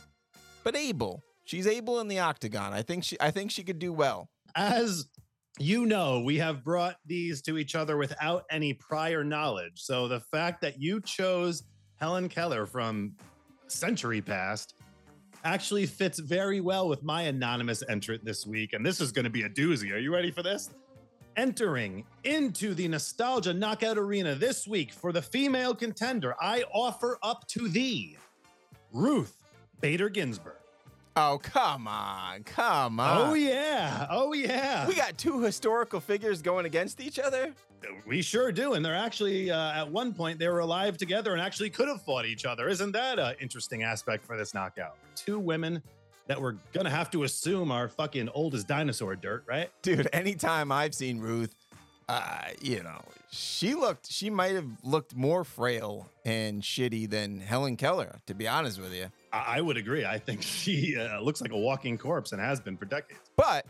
but 0.65 0.75
able. 0.75 1.23
She's 1.45 1.67
able 1.67 2.01
in 2.01 2.09
the 2.09 2.21
octagon. 2.21 2.73
I 2.73 2.81
think 2.81 3.05
she 3.05 3.19
I 3.21 3.31
think 3.31 3.51
she 3.51 3.65
could 3.65 3.79
do 3.79 3.93
well. 3.93 4.31
As 4.55 5.09
you 5.59 5.87
know, 5.87 6.21
we 6.21 6.37
have 6.39 6.63
brought 6.63 6.97
these 7.07 7.41
to 7.43 7.57
each 7.57 7.75
other 7.75 7.97
without 7.97 8.45
any 8.51 8.75
prior 8.75 9.25
knowledge. 9.25 9.73
So 9.77 10.07
the 10.07 10.21
fact 10.21 10.61
that 10.61 10.81
you 10.81 11.01
chose 11.01 11.65
Helen 11.97 12.29
Keller 12.29 12.67
from 12.67 13.15
century 13.69 14.21
past 14.21 14.75
actually 15.45 15.87
fits 15.87 16.19
very 16.19 16.61
well 16.61 16.89
with 16.89 17.03
my 17.03 17.23
anonymous 17.23 17.83
entrant 17.89 18.25
this 18.25 18.47
week. 18.47 18.75
And 18.75 18.85
this 18.85 19.01
is 19.01 19.13
going 19.13 19.25
to 19.25 19.31
be 19.31 19.43
a 19.43 19.49
doozy. 19.49 19.93
Are 19.93 19.99
you 19.99 20.13
ready 20.13 20.31
for 20.31 20.43
this? 20.43 20.71
Entering 21.37 22.05
into 22.25 22.75
the 22.75 22.89
Nostalgia 22.89 23.55
Knockout 23.55 23.97
Arena 23.97 24.35
this 24.35 24.67
week 24.67 24.93
for 24.93 25.13
the 25.13 25.23
female 25.23 25.75
contender, 25.75 26.35
I 26.41 26.65
offer 26.73 27.19
up 27.23 27.47
to 27.49 27.69
thee 27.69 28.17
Ruth 28.93 29.37
Bader 29.81 30.09
Ginsburg. 30.09 30.66
Oh, 31.19 31.41
come 31.43 31.89
on. 31.89 32.43
Come 32.45 33.01
on. 33.01 33.31
Oh, 33.31 33.35
yeah. 33.35 34.07
Oh, 34.11 34.35
yeah. 34.35 34.87
We 34.87 34.95
got 34.95 35.17
two 35.17 35.41
historical 35.41 35.99
figures 35.99 36.43
going 36.43 36.67
against 36.67 37.01
each 37.01 37.19
other. 37.19 37.55
We 38.07 38.21
sure 38.21 38.53
do. 38.53 38.75
And 38.75 38.85
they're 38.85 38.95
actually, 38.95 39.51
uh, 39.51 39.73
at 39.73 39.91
one 39.91 40.13
point, 40.13 40.39
they 40.39 40.49
were 40.49 40.59
alive 40.59 40.99
together 40.99 41.33
and 41.33 41.41
actually 41.41 41.71
could 41.71 41.89
have 41.89 42.03
fought 42.03 42.27
each 42.27 42.45
other. 42.45 42.69
Isn't 42.69 42.93
that 42.93 43.19
an 43.19 43.35
interesting 43.41 43.83
aspect 43.83 44.27
for 44.27 44.37
this 44.37 44.53
knockout? 44.53 44.99
Two 45.15 45.39
women 45.39 45.83
that 46.27 46.39
we're 46.41 46.57
gonna 46.75 46.91
have 46.91 47.11
to 47.13 47.23
assume 47.23 47.71
are 47.71 47.89
fucking 47.89 48.29
old 48.31 48.55
as 48.55 48.65
dinosaur 48.65 49.15
dirt, 49.17 49.45
right? 49.47 49.71
Dude, 49.83 50.09
anytime 50.13 50.71
I've 50.73 50.95
seen 50.95 51.21
Ruth, 51.21 51.55
uh, 52.09 52.49
you 52.61 52.83
know, 52.83 53.01
she 53.31 53.75
looked, 53.75 54.11
she 54.11 54.29
might 54.31 54.55
have 54.55 54.67
looked 54.83 55.15
more 55.15 55.45
frail 55.45 56.09
and 56.25 56.63
shitty 56.63 57.09
than 57.09 57.41
Helen 57.41 57.77
Keller, 57.77 58.19
to 58.27 58.35
be 58.35 58.47
honest 58.49 58.81
with 58.81 58.93
you. 58.95 59.07
I, 59.37 59.59
I 59.59 59.61
would 59.61 59.77
agree. 59.77 60.05
I 60.05 60.19
think 60.19 60.43
she 60.61 60.97
uh, 60.97 61.21
looks 61.21 61.41
like 61.41 61.53
a 61.53 61.59
walking 61.59 61.99
corpse 61.99 62.33
and 62.33 62.41
has 62.41 62.61
been 62.61 62.77
for 62.77 62.85
decades. 62.85 63.21
But 63.37 63.67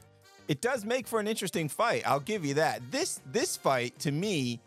it 0.49 0.61
does 0.61 0.85
make 0.85 1.07
for 1.07 1.21
an 1.21 1.27
interesting 1.27 1.69
fight. 1.69 2.03
I'll 2.07 2.21
give 2.21 2.45
you 2.45 2.55
that. 2.55 2.83
This 2.91 3.21
this 3.33 3.57
fight 3.57 3.99
to 4.01 4.13
me, 4.13 4.61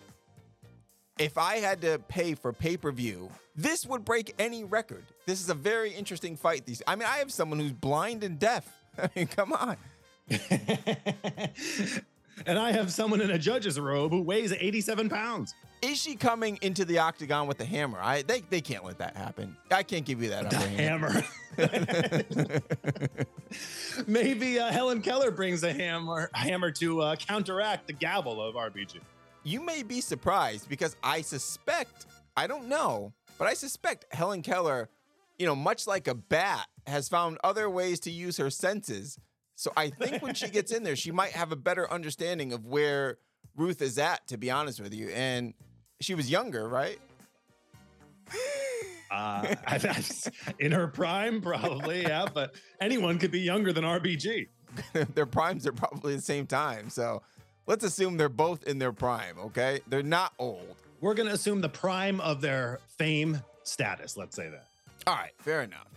if 1.17 1.37
I 1.37 1.57
had 1.57 1.81
to 1.81 1.99
pay 2.07 2.33
for 2.35 2.51
pay 2.53 2.77
per 2.77 2.91
view, 2.91 3.29
this 3.55 3.85
would 3.85 4.05
break 4.05 4.33
any 4.39 4.63
record. 4.63 5.03
This 5.25 5.41
is 5.41 5.49
a 5.49 5.53
very 5.53 5.91
interesting 5.91 6.35
fight. 6.35 6.65
These, 6.65 6.81
I 6.87 6.95
mean, 6.95 7.07
I 7.07 7.17
have 7.17 7.31
someone 7.31 7.59
who's 7.59 7.73
blind 7.73 8.23
and 8.23 8.39
deaf. 8.39 8.67
I 8.97 9.09
mean, 9.15 9.27
come 9.27 9.53
on. 9.53 9.77
and 12.45 12.59
I 12.59 12.71
have 12.71 12.91
someone 12.91 13.21
in 13.21 13.31
a 13.31 13.37
judge's 13.37 13.79
robe 13.79 14.11
who 14.11 14.21
weighs 14.21 14.51
87 14.51 15.09
pounds. 15.09 15.53
Is 15.81 16.01
she 16.01 16.15
coming 16.15 16.59
into 16.61 16.83
the 16.83 16.99
octagon 16.99 17.47
with 17.47 17.57
the 17.57 17.65
hammer? 17.65 17.99
I 18.01 18.21
they, 18.21 18.41
they 18.49 18.61
can't 18.61 18.83
let 18.83 18.97
that 18.97 19.15
happen. 19.15 19.55
I 19.71 19.83
can't 19.83 20.05
give 20.05 20.21
you 20.21 20.29
that. 20.29 20.49
The 20.49 20.57
hammer. 20.57 21.23
Maybe 24.07 24.59
uh, 24.59 24.71
Helen 24.71 25.01
Keller 25.01 25.31
brings 25.31 25.63
a 25.63 25.71
hammer 25.71 26.29
hammer 26.33 26.71
to 26.71 27.01
uh, 27.01 27.15
counteract 27.15 27.87
the 27.87 27.93
gavel 27.93 28.41
of 28.41 28.55
RBG. 28.55 28.99
You 29.43 29.61
may 29.61 29.83
be 29.83 30.01
surprised 30.01 30.67
because 30.67 30.97
I 31.01 31.21
suspect 31.21 32.07
I 32.35 32.47
don't 32.47 32.67
know, 32.67 33.13
but 33.37 33.47
I 33.47 33.53
suspect 33.53 34.05
Helen 34.11 34.41
Keller, 34.41 34.89
you 35.37 35.45
know, 35.45 35.55
much 35.55 35.87
like 35.87 36.07
a 36.07 36.15
bat, 36.15 36.67
has 36.87 37.09
found 37.09 37.37
other 37.43 37.69
ways 37.69 37.99
to 38.01 38.11
use 38.11 38.37
her 38.37 38.49
senses. 38.49 39.17
So 39.59 39.73
I 39.75 39.89
think 39.89 40.23
when 40.23 40.35
she 40.35 40.47
gets 40.47 40.71
in 40.71 40.83
there, 40.83 40.95
she 40.95 41.11
might 41.11 41.31
have 41.31 41.51
a 41.51 41.57
better 41.57 41.91
understanding 41.91 42.53
of 42.53 42.65
where 42.65 43.17
Ruth 43.57 43.81
is 43.81 43.97
at. 43.97 44.25
To 44.27 44.37
be 44.37 44.49
honest 44.49 44.79
with 44.79 44.93
you, 44.93 45.09
and 45.09 45.53
she 45.99 46.15
was 46.15 46.31
younger, 46.31 46.67
right? 46.67 46.97
Uh, 49.11 49.55
in 50.59 50.71
her 50.71 50.87
prime, 50.87 51.41
probably, 51.41 52.03
yeah. 52.03 52.27
But 52.31 52.53
anyone 52.79 53.17
could 53.17 53.31
be 53.31 53.39
younger 53.39 53.73
than 53.73 53.83
RBG. 53.83 54.49
their 55.15 55.25
primes 55.25 55.65
are 55.65 55.71
probably 55.71 56.15
the 56.15 56.21
same 56.21 56.45
time. 56.45 56.91
So 56.91 57.23
let's 57.65 57.83
assume 57.83 58.17
they're 58.17 58.29
both 58.29 58.65
in 58.65 58.77
their 58.77 58.93
prime, 58.93 59.39
okay? 59.45 59.79
They're 59.87 60.03
not 60.03 60.33
old. 60.37 60.75
We're 61.01 61.15
going 61.15 61.27
to 61.27 61.33
assume 61.33 61.59
the 61.59 61.69
prime 61.69 62.21
of 62.21 62.39
their 62.39 62.81
fame 62.99 63.41
status. 63.63 64.15
Let's 64.15 64.35
say 64.35 64.47
that. 64.47 64.67
All 65.07 65.15
right, 65.15 65.33
fair 65.39 65.63
enough. 65.63 65.87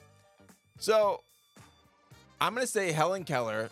So 0.78 1.20
I'm 2.42 2.56
to 2.56 2.66
say 2.66 2.90
Helen 2.90 3.22
Keller 3.22 3.70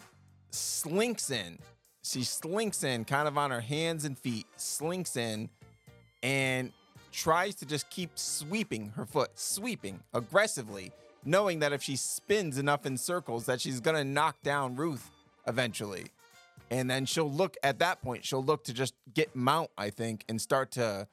slinks 0.53 1.33
in. 1.33 1.59
She 2.05 2.23
slinks 2.23 2.85
in 2.85 3.05
kind 3.05 3.27
of 3.27 3.37
on 3.37 3.51
her 3.51 3.61
hands 3.61 4.05
and 4.05 4.17
feet, 4.17 4.47
slinks 4.57 5.17
in 5.17 5.51
and 6.23 6.71
tries 7.11 7.57
to 7.57 7.67
just 7.67 7.91
keep 7.91 8.11
sweeping 8.15 8.91
her 8.91 9.05
foot, 9.05 9.33
sweeping 9.35 9.99
aggressively, 10.15 10.93
knowing 11.25 11.59
that 11.59 11.73
if 11.73 11.83
she 11.83 11.97
spins 11.97 12.59
enough 12.59 12.87
in 12.87 12.97
circles 12.97 13.45
that 13.47 13.61
she's 13.61 13.81
to 13.97 14.05
knock 14.05 14.41
down 14.45 14.77
Ruth 14.77 15.11
eventually. 15.49 16.07
And 16.71 16.89
then 16.89 17.07
she'll 17.07 17.29
look 17.29 17.57
at 17.65 17.81
that 17.81 18.01
point, 18.01 18.25
she'll 18.25 18.45
look 18.45 18.63
to 18.65 18.73
just 18.73 18.95
get 19.13 19.35
mount, 19.35 19.71
I 19.77 19.91
think, 19.91 20.25
and 20.29 20.41
start 20.41 20.71
to 20.73 21.09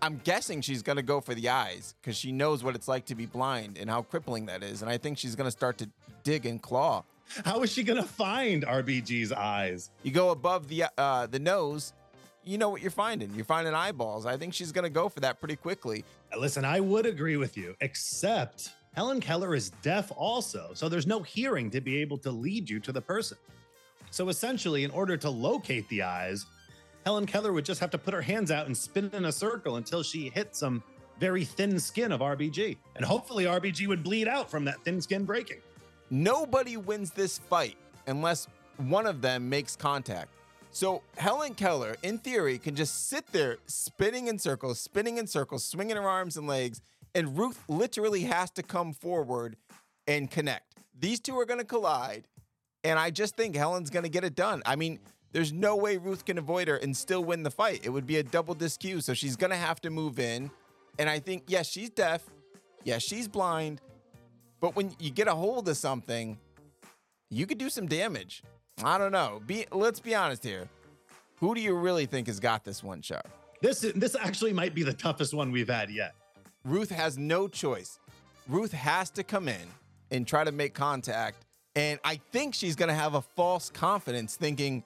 I'm 0.00 0.20
guessing 0.24 0.60
she's 0.60 0.82
going 0.82 0.96
to 0.96 1.02
go 1.02 1.20
for 1.20 1.34
the 1.34 1.48
eyes 1.48 1.94
cuz 2.02 2.16
she 2.16 2.32
knows 2.32 2.62
what 2.62 2.74
it's 2.74 2.88
like 2.88 3.06
to 3.06 3.14
be 3.14 3.26
blind 3.26 3.78
and 3.78 3.90
how 3.90 4.02
crippling 4.02 4.46
that 4.46 4.62
is, 4.62 4.82
and 4.82 4.90
I 4.90 4.98
think 4.98 5.18
she's 5.18 5.34
going 5.34 5.46
to 5.46 5.56
start 5.56 5.78
to 5.78 5.90
dig 6.22 6.46
and 6.46 6.62
claw. 6.62 7.04
How 7.44 7.62
is 7.62 7.70
she 7.70 7.82
going 7.82 8.00
to 8.00 8.08
find 8.08 8.64
RBG's 8.64 9.32
eyes? 9.32 9.90
You 10.02 10.12
go 10.12 10.30
above 10.30 10.68
the 10.68 10.84
uh, 10.96 11.26
the 11.26 11.38
nose 11.38 11.92
you 12.48 12.56
know 12.56 12.70
what 12.70 12.80
you're 12.80 12.90
finding. 12.90 13.34
You're 13.34 13.44
finding 13.44 13.74
eyeballs. 13.74 14.24
I 14.24 14.38
think 14.38 14.54
she's 14.54 14.72
going 14.72 14.84
to 14.84 14.90
go 14.90 15.10
for 15.10 15.20
that 15.20 15.38
pretty 15.38 15.56
quickly. 15.56 16.04
Listen, 16.36 16.64
I 16.64 16.80
would 16.80 17.04
agree 17.04 17.36
with 17.36 17.58
you, 17.58 17.76
except 17.82 18.70
Helen 18.94 19.20
Keller 19.20 19.54
is 19.54 19.70
deaf 19.82 20.10
also. 20.16 20.70
So 20.72 20.88
there's 20.88 21.06
no 21.06 21.20
hearing 21.20 21.70
to 21.70 21.80
be 21.82 21.98
able 21.98 22.16
to 22.18 22.30
lead 22.30 22.70
you 22.70 22.80
to 22.80 22.92
the 22.92 23.02
person. 23.02 23.36
So 24.10 24.30
essentially, 24.30 24.84
in 24.84 24.90
order 24.90 25.18
to 25.18 25.28
locate 25.28 25.86
the 25.90 26.02
eyes, 26.02 26.46
Helen 27.08 27.24
Keller 27.24 27.54
would 27.54 27.64
just 27.64 27.80
have 27.80 27.88
to 27.92 27.96
put 27.96 28.12
her 28.12 28.20
hands 28.20 28.50
out 28.50 28.66
and 28.66 28.76
spin 28.76 29.08
in 29.14 29.24
a 29.24 29.32
circle 29.32 29.76
until 29.76 30.02
she 30.02 30.28
hit 30.28 30.54
some 30.54 30.82
very 31.18 31.42
thin 31.42 31.80
skin 31.80 32.12
of 32.12 32.20
RBG. 32.20 32.76
And 32.96 33.02
hopefully, 33.02 33.44
RBG 33.44 33.86
would 33.86 34.02
bleed 34.02 34.28
out 34.28 34.50
from 34.50 34.66
that 34.66 34.84
thin 34.84 35.00
skin 35.00 35.24
breaking. 35.24 35.62
Nobody 36.10 36.76
wins 36.76 37.10
this 37.10 37.38
fight 37.38 37.78
unless 38.08 38.46
one 38.76 39.06
of 39.06 39.22
them 39.22 39.48
makes 39.48 39.74
contact. 39.74 40.28
So 40.70 41.00
Helen 41.16 41.54
Keller, 41.54 41.96
in 42.02 42.18
theory, 42.18 42.58
can 42.58 42.74
just 42.74 43.08
sit 43.08 43.26
there 43.28 43.56
spinning 43.64 44.26
in 44.26 44.38
circles, 44.38 44.78
spinning 44.78 45.16
in 45.16 45.26
circles, 45.26 45.64
swinging 45.64 45.96
her 45.96 46.06
arms 46.06 46.36
and 46.36 46.46
legs, 46.46 46.82
and 47.14 47.38
Ruth 47.38 47.64
literally 47.68 48.24
has 48.24 48.50
to 48.50 48.62
come 48.62 48.92
forward 48.92 49.56
and 50.06 50.30
connect. 50.30 50.74
These 51.00 51.20
two 51.20 51.38
are 51.38 51.46
going 51.46 51.60
to 51.60 51.64
collide, 51.64 52.28
and 52.84 52.98
I 52.98 53.12
just 53.12 53.34
think 53.34 53.56
Helen's 53.56 53.88
going 53.88 54.02
to 54.02 54.10
get 54.10 54.24
it 54.24 54.34
done. 54.34 54.62
I 54.66 54.76
mean, 54.76 54.98
there's 55.32 55.52
no 55.52 55.76
way 55.76 55.96
Ruth 55.96 56.24
can 56.24 56.38
avoid 56.38 56.68
her 56.68 56.76
and 56.76 56.96
still 56.96 57.24
win 57.24 57.42
the 57.42 57.50
fight. 57.50 57.80
It 57.84 57.90
would 57.90 58.06
be 58.06 58.16
a 58.16 58.22
double 58.22 58.54
disq, 58.54 59.02
so 59.02 59.14
she's 59.14 59.36
going 59.36 59.50
to 59.50 59.56
have 59.56 59.80
to 59.82 59.90
move 59.90 60.18
in. 60.18 60.50
And 60.98 61.08
I 61.08 61.18
think, 61.18 61.44
yes, 61.46 61.68
she's 61.68 61.90
deaf. 61.90 62.24
Yes, 62.84 63.02
she's 63.02 63.28
blind. 63.28 63.80
But 64.60 64.74
when 64.74 64.94
you 64.98 65.10
get 65.10 65.28
a 65.28 65.34
hold 65.34 65.68
of 65.68 65.76
something, 65.76 66.38
you 67.30 67.46
could 67.46 67.58
do 67.58 67.68
some 67.70 67.86
damage. 67.86 68.42
I 68.82 68.98
don't 68.98 69.12
know. 69.12 69.40
Be 69.46 69.66
let's 69.72 70.00
be 70.00 70.14
honest 70.14 70.44
here. 70.44 70.68
Who 71.36 71.54
do 71.54 71.60
you 71.60 71.74
really 71.74 72.06
think 72.06 72.26
has 72.26 72.40
got 72.40 72.64
this 72.64 72.82
one 72.82 73.02
shot? 73.02 73.26
This 73.60 73.80
this 73.94 74.16
actually 74.18 74.52
might 74.52 74.74
be 74.74 74.82
the 74.82 74.92
toughest 74.92 75.34
one 75.34 75.52
we've 75.52 75.68
had 75.68 75.90
yet. 75.90 76.14
Ruth 76.64 76.90
has 76.90 77.18
no 77.18 77.48
choice. 77.48 77.98
Ruth 78.48 78.72
has 78.72 79.10
to 79.10 79.22
come 79.22 79.48
in 79.48 79.66
and 80.10 80.26
try 80.26 80.44
to 80.44 80.52
make 80.52 80.74
contact. 80.74 81.44
And 81.76 82.00
I 82.02 82.20
think 82.32 82.54
she's 82.54 82.74
going 82.74 82.88
to 82.88 82.94
have 82.94 83.14
a 83.14 83.22
false 83.22 83.70
confidence 83.70 84.36
thinking, 84.36 84.82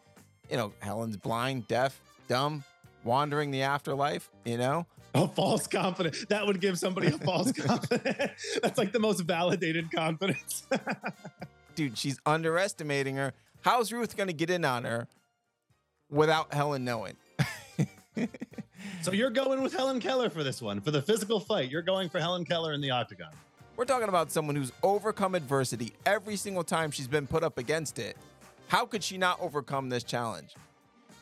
you 0.53 0.59
know, 0.59 0.73
Helen's 0.81 1.17
blind, 1.17 1.67
deaf, 1.67 1.99
dumb, 2.29 2.62
wandering 3.05 3.51
the 3.51 3.62
afterlife, 3.62 4.31
you 4.45 4.59
know? 4.59 4.87
A 5.15 5.27
false 5.27 5.67
confidence. 5.67 6.27
That 6.29 6.47
would 6.47 6.61
give 6.61 6.79
somebody 6.79 7.07
a 7.07 7.12
false 7.12 7.53
confidence. 7.57 8.59
That's 8.62 8.77
like 8.77 8.93
the 8.93 9.01
most 9.01 9.21
validated 9.21 9.91
confidence. 9.91 10.67
Dude, 11.75 11.97
she's 11.97 12.19
underestimating 12.27 13.17
her. 13.17 13.33
How's 13.62 13.93
Ruth 13.93 14.15
going 14.15 14.27
to 14.27 14.35
get 14.35 14.51
in 14.51 14.65
on 14.67 14.85
her 14.85 15.09
without 16.11 16.53
Helen 16.53 16.85
knowing? 16.85 17.17
so 19.01 19.12
you're 19.12 19.31
going 19.31 19.62
with 19.62 19.73
Helen 19.73 20.01
Keller 20.01 20.29
for 20.29 20.45
this 20.45 20.61
one. 20.61 20.83
For 20.83 20.91
the 20.91 21.01
physical 21.01 21.41
fight, 21.41 21.71
you're 21.71 21.81
going 21.81 22.11
for 22.11 22.21
Helen 22.21 22.45
Keller 22.45 22.75
in 22.75 22.83
the 22.83 22.91
octagon. 22.91 23.31
We're 23.77 23.87
talking 23.87 24.11
about 24.11 24.31
someone 24.31 24.55
who's 24.55 24.73
overcome 24.83 25.35
adversity 25.35 25.95
every 26.05 26.37
single 26.37 26.62
time 26.62 26.91
she's 26.91 27.09
been 27.09 27.27
put 27.27 27.43
up 27.43 27.57
against 27.57 27.99
it. 27.99 28.19
How 28.73 28.87
could 28.87 29.05
she 29.05 29.19
not 29.19 29.39
overcome 29.39 29.91
this 29.91 30.03
challenge? 30.03 30.55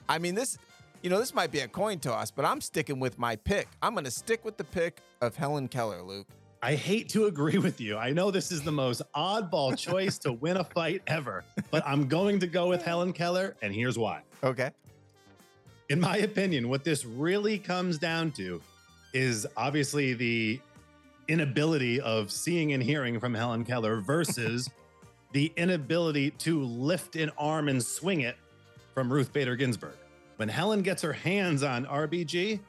I 0.08 0.18
mean, 0.18 0.36
this, 0.36 0.56
you 1.02 1.10
know, 1.10 1.18
this 1.18 1.34
might 1.34 1.50
be 1.50 1.58
a 1.58 1.66
coin 1.66 1.98
toss, 1.98 2.30
but 2.30 2.44
I'm 2.44 2.60
sticking 2.60 3.00
with 3.00 3.18
my 3.18 3.34
pick. 3.34 3.66
I'm 3.82 3.94
going 3.94 4.04
to 4.04 4.10
stick 4.12 4.44
with 4.44 4.56
the 4.56 4.62
pick 4.62 4.98
of 5.20 5.34
Helen 5.34 5.66
Keller, 5.66 6.00
Luke. 6.00 6.28
I 6.62 6.76
hate 6.76 7.08
to 7.08 7.26
agree 7.26 7.58
with 7.58 7.80
you. 7.80 7.96
I 7.96 8.12
know 8.12 8.30
this 8.30 8.52
is 8.52 8.62
the 8.62 8.70
most 8.70 9.02
oddball 9.16 9.76
choice 9.90 10.16
to 10.18 10.32
win 10.32 10.58
a 10.58 10.62
fight 10.62 11.02
ever, 11.08 11.42
but 11.72 11.82
I'm 11.84 12.06
going 12.06 12.38
to 12.38 12.46
go 12.46 12.68
with 12.68 12.84
Helen 12.84 13.12
Keller, 13.12 13.56
and 13.62 13.74
here's 13.74 13.98
why. 13.98 14.22
Okay. 14.44 14.70
In 15.88 15.98
my 15.98 16.18
opinion, 16.18 16.68
what 16.68 16.84
this 16.84 17.04
really 17.04 17.58
comes 17.58 17.98
down 17.98 18.30
to 18.32 18.62
is 19.12 19.44
obviously 19.56 20.14
the 20.14 20.60
inability 21.26 22.00
of 22.00 22.30
seeing 22.30 22.74
and 22.74 22.80
hearing 22.80 23.18
from 23.18 23.34
Helen 23.34 23.64
Keller 23.64 24.00
versus 24.00 24.70
the 25.32 25.52
inability 25.56 26.30
to 26.32 26.62
lift 26.62 27.16
an 27.16 27.30
arm 27.38 27.68
and 27.68 27.82
swing 27.82 28.20
it 28.20 28.36
from 28.94 29.12
Ruth 29.12 29.32
Bader 29.32 29.56
Ginsburg. 29.56 29.96
When 30.36 30.48
Helen 30.48 30.82
gets 30.82 31.02
her 31.02 31.12
hands 31.12 31.62
on 31.62 31.86
RBG, 31.86 32.60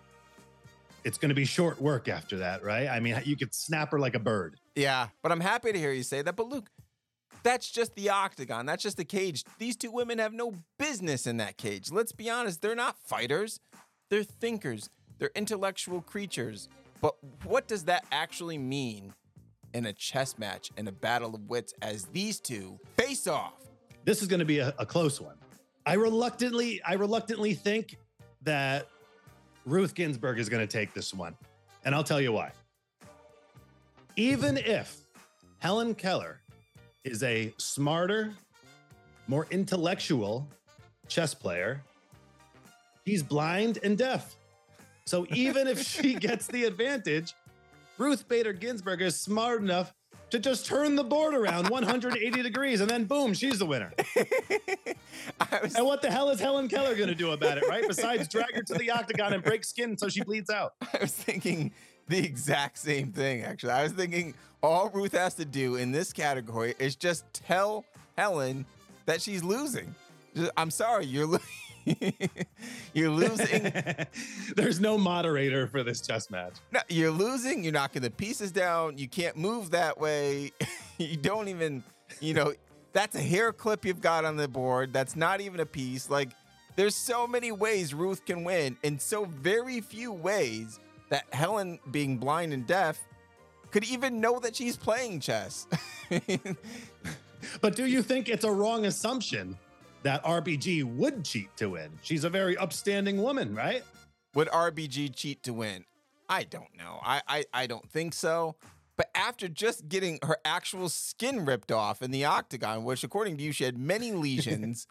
it's 1.04 1.18
going 1.18 1.30
to 1.30 1.36
be 1.36 1.46
short 1.46 1.82
work 1.82 2.08
after 2.08 2.38
that, 2.40 2.64
right? 2.64 2.88
I 2.88 3.00
mean, 3.00 3.20
you 3.26 3.36
could 3.36 3.54
snap 3.54 3.92
her 3.92 4.00
like 4.00 4.14
a 4.14 4.20
bird. 4.20 4.60
Yeah, 4.76 5.08
but 5.24 5.32
I'm 5.32 5.40
happy 5.40 5.72
to 5.72 5.80
hear 5.80 5.92
you 5.92 6.04
say 6.04 6.22
that. 6.22 6.36
But 6.36 6.50
Luke, 6.50 6.70
that's 7.44 7.70
just 7.72 7.96
the 7.96 8.10
octagon. 8.10 8.66
That's 8.66 8.84
just 8.84 8.98
the 8.98 9.06
cage. 9.06 9.44
These 9.58 9.78
two 9.78 9.92
women 9.92 10.20
have 10.20 10.34
no 10.34 10.54
business 10.78 11.26
in 11.26 11.38
that 11.38 11.58
cage. 11.58 11.92
Let's 11.92 12.12
be 12.12 12.30
honest, 12.30 12.62
they're 12.62 12.76
not 12.76 12.98
fighters. 13.00 13.60
They're 14.10 14.24
thinkers. 14.24 14.90
They're 15.18 15.32
intellectual 15.36 16.02
creatures. 16.02 16.70
But 17.02 17.16
what 17.46 17.68
does 17.68 17.86
that 17.86 18.06
actually 18.12 18.58
mean 18.58 19.14
in 19.74 19.86
a 19.86 19.94
chess 19.94 20.38
match 20.38 20.72
in 20.78 20.88
a 20.88 20.92
battle 20.92 21.36
of 21.36 21.50
wits 21.50 21.74
as 21.82 22.06
these 22.06 22.40
two 22.40 22.80
face 22.98 23.28
off? 23.28 23.54
This 24.06 24.22
is 24.22 24.28
going 24.28 24.40
to 24.40 24.46
be 24.46 24.60
a, 24.60 24.74
a 24.78 24.86
close 24.86 25.22
one. 25.22 25.38
I 25.86 25.94
reluctantly, 25.94 26.82
I 26.84 26.94
reluctantly 26.94 27.54
think 27.54 27.98
that 28.44 28.88
Ruth 29.66 29.94
Ginsburg 29.94 30.40
is 30.40 30.50
going 30.50 30.66
to 30.66 30.72
take 30.72 30.94
this 30.94 31.14
one. 31.14 31.36
And 31.86 31.96
I'll 31.96 32.04
tell 32.04 32.22
you 32.22 32.32
why. 32.32 32.52
Even 34.16 34.58
if 34.58 34.98
Helen 35.60 35.96
Keller 35.96 36.42
is 37.04 37.24
a 37.24 37.54
smarter, 37.58 38.32
more 39.28 39.48
intellectual 39.52 40.48
chess 41.08 41.34
player. 41.34 41.84
She's 43.06 43.24
blind 43.24 43.80
and 43.84 43.98
deaf. 43.98 44.36
So 45.06 45.26
even 45.32 45.68
if 45.68 45.82
she 45.82 46.14
gets 46.28 46.48
the 46.48 46.66
advantage, 46.66 47.34
Ruth 47.98 48.28
Bader 48.28 48.54
Ginsburg 48.54 49.02
is 49.02 49.20
smart 49.20 49.62
enough 49.62 49.94
to 50.32 50.40
just 50.40 50.66
turn 50.66 50.96
the 50.96 51.04
board 51.04 51.34
around 51.34 51.70
180 51.70 52.42
degrees 52.44 52.82
and 52.82 52.90
then 52.90 53.04
boom, 53.04 53.34
she's 53.34 53.60
the 53.60 53.66
winner. 53.66 53.92
Was, 55.62 55.76
And 55.76 55.86
what 55.86 56.02
the 56.02 56.10
hell 56.10 56.30
is 56.30 56.40
Helen 56.40 56.68
Keller 56.70 56.96
going 56.96 57.10
to 57.10 57.16
do 57.16 57.32
about 57.32 57.58
it, 57.58 57.68
right? 57.68 57.84
Besides 57.88 58.28
drag 58.28 58.56
her 58.56 58.64
to 58.64 58.74
the 58.76 58.90
octagon 58.92 59.34
and 59.34 59.44
break 59.44 59.64
skin 59.66 59.98
so 59.98 60.08
she 60.08 60.24
bleeds 60.24 60.50
out. 60.50 60.74
I 60.94 61.00
was 61.02 61.12
thinking 61.12 61.72
the 62.08 62.18
exact 62.20 62.78
same 62.78 63.12
thing, 63.12 63.44
actually. 63.44 63.74
I 63.74 63.84
was 63.84 63.92
thinking 63.92 64.34
all 64.64 64.90
Ruth 64.90 65.12
has 65.14 65.36
to 65.36 65.46
do 65.46 65.76
in 65.76 65.92
this 65.92 66.14
category 66.14 66.76
is 66.80 66.96
just 66.96 67.26
tell 67.34 67.86
Helen 68.18 68.66
that 69.06 69.22
she's 69.22 69.44
losing. 69.44 69.94
Just, 70.36 70.52
I'm 70.56 70.72
sorry, 70.72 71.06
you're 71.06 71.28
lo- 71.28 71.40
you're 72.94 73.10
losing. 73.10 73.72
There's 74.56 74.80
no 74.80 74.98
moderator 74.98 75.68
for 75.68 75.84
this 75.84 76.02
chess 76.02 76.30
match. 76.30 76.54
No, 76.72 76.80
you're 76.90 77.12
losing. 77.12 77.64
You're 77.64 77.74
knocking 77.74 78.02
the 78.02 78.12
pieces 78.12 78.52
down. 78.52 78.98
You 78.98 79.08
can't 79.08 79.38
move 79.38 79.72
that 79.72 80.00
way. 80.00 80.52
you 80.98 81.18
don't 81.18 81.48
even, 81.48 81.84
you 82.20 82.34
know, 82.34 82.54
that's 82.94 83.16
a 83.16 83.22
hair 83.22 83.54
clip 83.54 83.86
you've 83.86 84.02
got 84.02 84.26
on 84.26 84.36
the 84.38 84.48
board. 84.48 84.94
That's 84.94 85.16
not 85.16 85.42
even 85.42 85.60
a 85.60 85.66
piece. 85.66 86.10
Like, 86.10 86.30
there's 86.76 86.96
so 86.96 87.28
many 87.28 87.52
ways 87.52 87.94
Ruth 87.94 88.26
can 88.26 88.44
win, 88.44 88.78
and 88.84 89.02
so 89.02 89.26
very 89.26 89.82
few 89.82 90.12
ways 90.12 90.80
that 91.10 91.26
Helen, 91.34 91.80
being 91.92 92.18
blind 92.18 92.54
and 92.54 92.66
deaf, 92.66 93.00
could 93.72 93.84
even 93.86 94.22
know 94.22 94.40
that 94.40 94.56
she's 94.56 94.78
playing 94.78 95.20
chess. 95.20 95.68
But 97.60 97.76
do 97.76 97.86
you 97.86 98.02
think 98.02 98.30
it's 98.30 98.44
a 98.44 98.52
wrong 98.52 98.86
assumption 98.86 99.58
that 100.04 100.24
RBG 100.24 100.84
would 100.84 101.24
cheat 101.24 101.56
to 101.58 101.70
win? 101.70 101.92
She's 102.02 102.24
a 102.24 102.30
very 102.30 102.58
upstanding 102.58 103.22
woman, 103.22 103.56
right? 103.56 103.84
Would 104.36 104.48
RBG 104.50 105.16
cheat 105.16 105.44
to 105.44 105.54
win? 105.54 105.86
I 106.30 106.44
don't 106.44 106.76
know. 106.78 107.00
I, 107.04 107.22
I 107.28 107.46
I 107.54 107.68
don't 107.68 107.88
think 107.90 108.14
so. 108.14 108.56
But 108.98 109.10
after 109.16 109.48
just 109.48 109.90
getting 109.90 110.20
her 110.24 110.38
actual 110.46 110.88
skin 110.88 111.46
ripped 111.46 111.72
off 111.72 112.02
in 112.02 112.12
the 112.12 112.26
octagon, 112.26 112.84
which 112.84 113.04
according 113.04 113.38
to 113.38 113.44
you 113.44 113.52
she 113.52 113.64
had 113.64 113.78
many 113.78 114.12
lesions, 114.28 114.88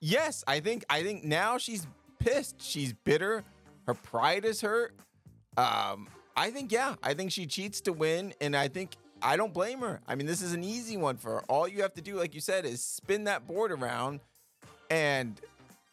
yes, 0.00 0.42
I 0.46 0.60
think 0.60 0.84
I 0.90 1.02
think 1.02 1.24
now 1.24 1.58
she's 1.58 1.86
pissed. 2.18 2.56
She's 2.60 2.92
bitter. 2.92 3.44
Her 3.86 3.94
pride 3.94 4.44
is 4.44 4.60
hurt. 4.60 4.94
Um, 5.56 6.08
I 6.36 6.50
think 6.50 6.72
yeah, 6.72 6.94
I 7.02 7.14
think 7.14 7.32
she 7.32 7.46
cheats 7.46 7.80
to 7.82 7.92
win, 7.92 8.32
and 8.40 8.56
I 8.56 8.68
think 8.68 8.96
I 9.22 9.36
don't 9.36 9.52
blame 9.52 9.80
her. 9.80 10.00
I 10.08 10.14
mean, 10.14 10.26
this 10.26 10.42
is 10.42 10.54
an 10.54 10.64
easy 10.64 10.96
one 10.96 11.16
for 11.16 11.32
her. 11.32 11.40
All 11.48 11.68
you 11.68 11.82
have 11.82 11.94
to 11.94 12.00
do, 12.02 12.16
like 12.16 12.34
you 12.34 12.40
said, 12.40 12.64
is 12.64 12.82
spin 12.82 13.24
that 13.24 13.46
board 13.46 13.72
around, 13.72 14.20
and 14.90 15.40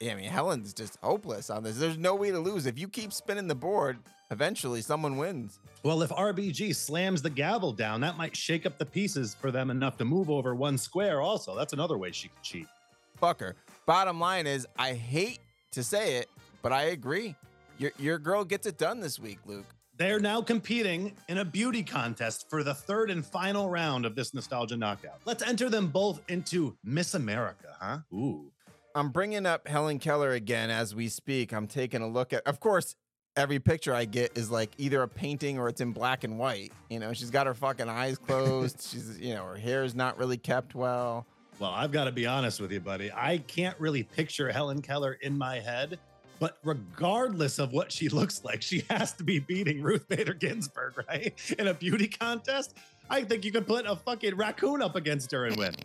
I 0.01 0.13
mean, 0.13 0.29
Helen's 0.29 0.73
just 0.73 0.97
hopeless 1.01 1.49
on 1.49 1.63
this. 1.63 1.77
There's 1.77 1.97
no 1.97 2.15
way 2.15 2.31
to 2.31 2.39
lose. 2.39 2.65
If 2.65 2.77
you 2.77 2.87
keep 2.87 3.11
spinning 3.11 3.47
the 3.47 3.55
board, 3.55 3.97
eventually 4.29 4.81
someone 4.81 5.17
wins. 5.17 5.59
Well, 5.83 6.01
if 6.03 6.09
RBG 6.09 6.75
slams 6.75 7.21
the 7.21 7.29
gavel 7.29 7.71
down, 7.71 8.01
that 8.01 8.17
might 8.17 8.35
shake 8.35 8.65
up 8.65 8.77
the 8.77 8.85
pieces 8.85 9.35
for 9.35 9.51
them 9.51 9.71
enough 9.71 9.97
to 9.97 10.05
move 10.05 10.29
over 10.29 10.53
one 10.53 10.77
square, 10.77 11.21
also. 11.21 11.55
That's 11.55 11.73
another 11.73 11.97
way 11.97 12.11
she 12.11 12.27
could 12.27 12.43
cheat. 12.43 12.67
Fuck 13.15 13.39
her. 13.39 13.55
Bottom 13.85 14.19
line 14.19 14.45
is, 14.45 14.67
I 14.77 14.93
hate 14.93 15.39
to 15.71 15.83
say 15.83 16.17
it, 16.17 16.29
but 16.61 16.71
I 16.71 16.83
agree. 16.83 17.35
Your, 17.79 17.91
your 17.97 18.19
girl 18.19 18.43
gets 18.43 18.67
it 18.67 18.77
done 18.77 18.99
this 18.99 19.19
week, 19.19 19.39
Luke. 19.45 19.65
They're 19.97 20.19
now 20.19 20.41
competing 20.41 21.13
in 21.27 21.39
a 21.39 21.45
beauty 21.45 21.81
contest 21.81 22.47
for 22.51 22.63
the 22.63 22.73
third 22.73 23.09
and 23.09 23.25
final 23.25 23.67
round 23.67 24.05
of 24.05 24.13
this 24.13 24.31
nostalgia 24.31 24.77
knockout. 24.77 25.21
Let's 25.25 25.41
enter 25.41 25.69
them 25.69 25.87
both 25.87 26.21
into 26.27 26.77
Miss 26.83 27.15
America, 27.15 27.75
huh? 27.79 27.99
Ooh. 28.13 28.51
I'm 28.97 29.09
bringing 29.09 29.45
up 29.45 29.67
Helen 29.67 29.99
Keller 29.99 30.31
again 30.31 30.71
as 30.71 30.95
we 30.95 31.07
speak. 31.07 31.53
I'm 31.53 31.67
taking 31.67 32.01
a 32.01 32.07
look 32.07 32.33
at, 32.33 32.41
of 32.47 32.59
course, 32.59 32.95
every 33.35 33.59
picture 33.59 33.93
I 33.93 34.05
get 34.05 34.35
is 34.35 34.49
like 34.49 34.71
either 34.79 35.03
a 35.03 35.07
painting 35.07 35.59
or 35.59 35.69
it's 35.69 35.81
in 35.81 35.91
black 35.91 36.23
and 36.23 36.39
white. 36.39 36.73
You 36.89 36.97
know, 36.97 37.13
she's 37.13 37.29
got 37.29 37.45
her 37.45 37.53
fucking 37.53 37.87
eyes 37.89 38.17
closed. 38.17 38.81
she's, 38.91 39.19
you 39.19 39.35
know, 39.35 39.45
her 39.45 39.55
hair 39.55 39.83
is 39.83 39.93
not 39.93 40.17
really 40.17 40.37
kept 40.37 40.73
well. 40.73 41.27
Well, 41.59 41.69
I've 41.69 41.91
got 41.91 42.05
to 42.05 42.11
be 42.11 42.25
honest 42.25 42.59
with 42.59 42.71
you, 42.71 42.79
buddy. 42.79 43.11
I 43.13 43.37
can't 43.37 43.79
really 43.79 44.01
picture 44.01 44.51
Helen 44.51 44.81
Keller 44.81 45.19
in 45.21 45.37
my 45.37 45.59
head, 45.59 45.99
but 46.39 46.57
regardless 46.63 47.59
of 47.59 47.73
what 47.73 47.91
she 47.91 48.09
looks 48.09 48.43
like, 48.43 48.63
she 48.63 48.83
has 48.89 49.13
to 49.13 49.23
be 49.23 49.37
beating 49.37 49.83
Ruth 49.83 50.07
Bader 50.07 50.33
Ginsburg, 50.33 51.03
right? 51.07 51.39
In 51.59 51.67
a 51.67 51.73
beauty 51.75 52.07
contest. 52.07 52.75
I 53.11 53.23
think 53.25 53.45
you 53.45 53.51
could 53.51 53.67
put 53.67 53.85
a 53.85 53.95
fucking 53.95 54.35
raccoon 54.35 54.81
up 54.81 54.95
against 54.95 55.31
her 55.33 55.45
and 55.45 55.55
win. 55.55 55.75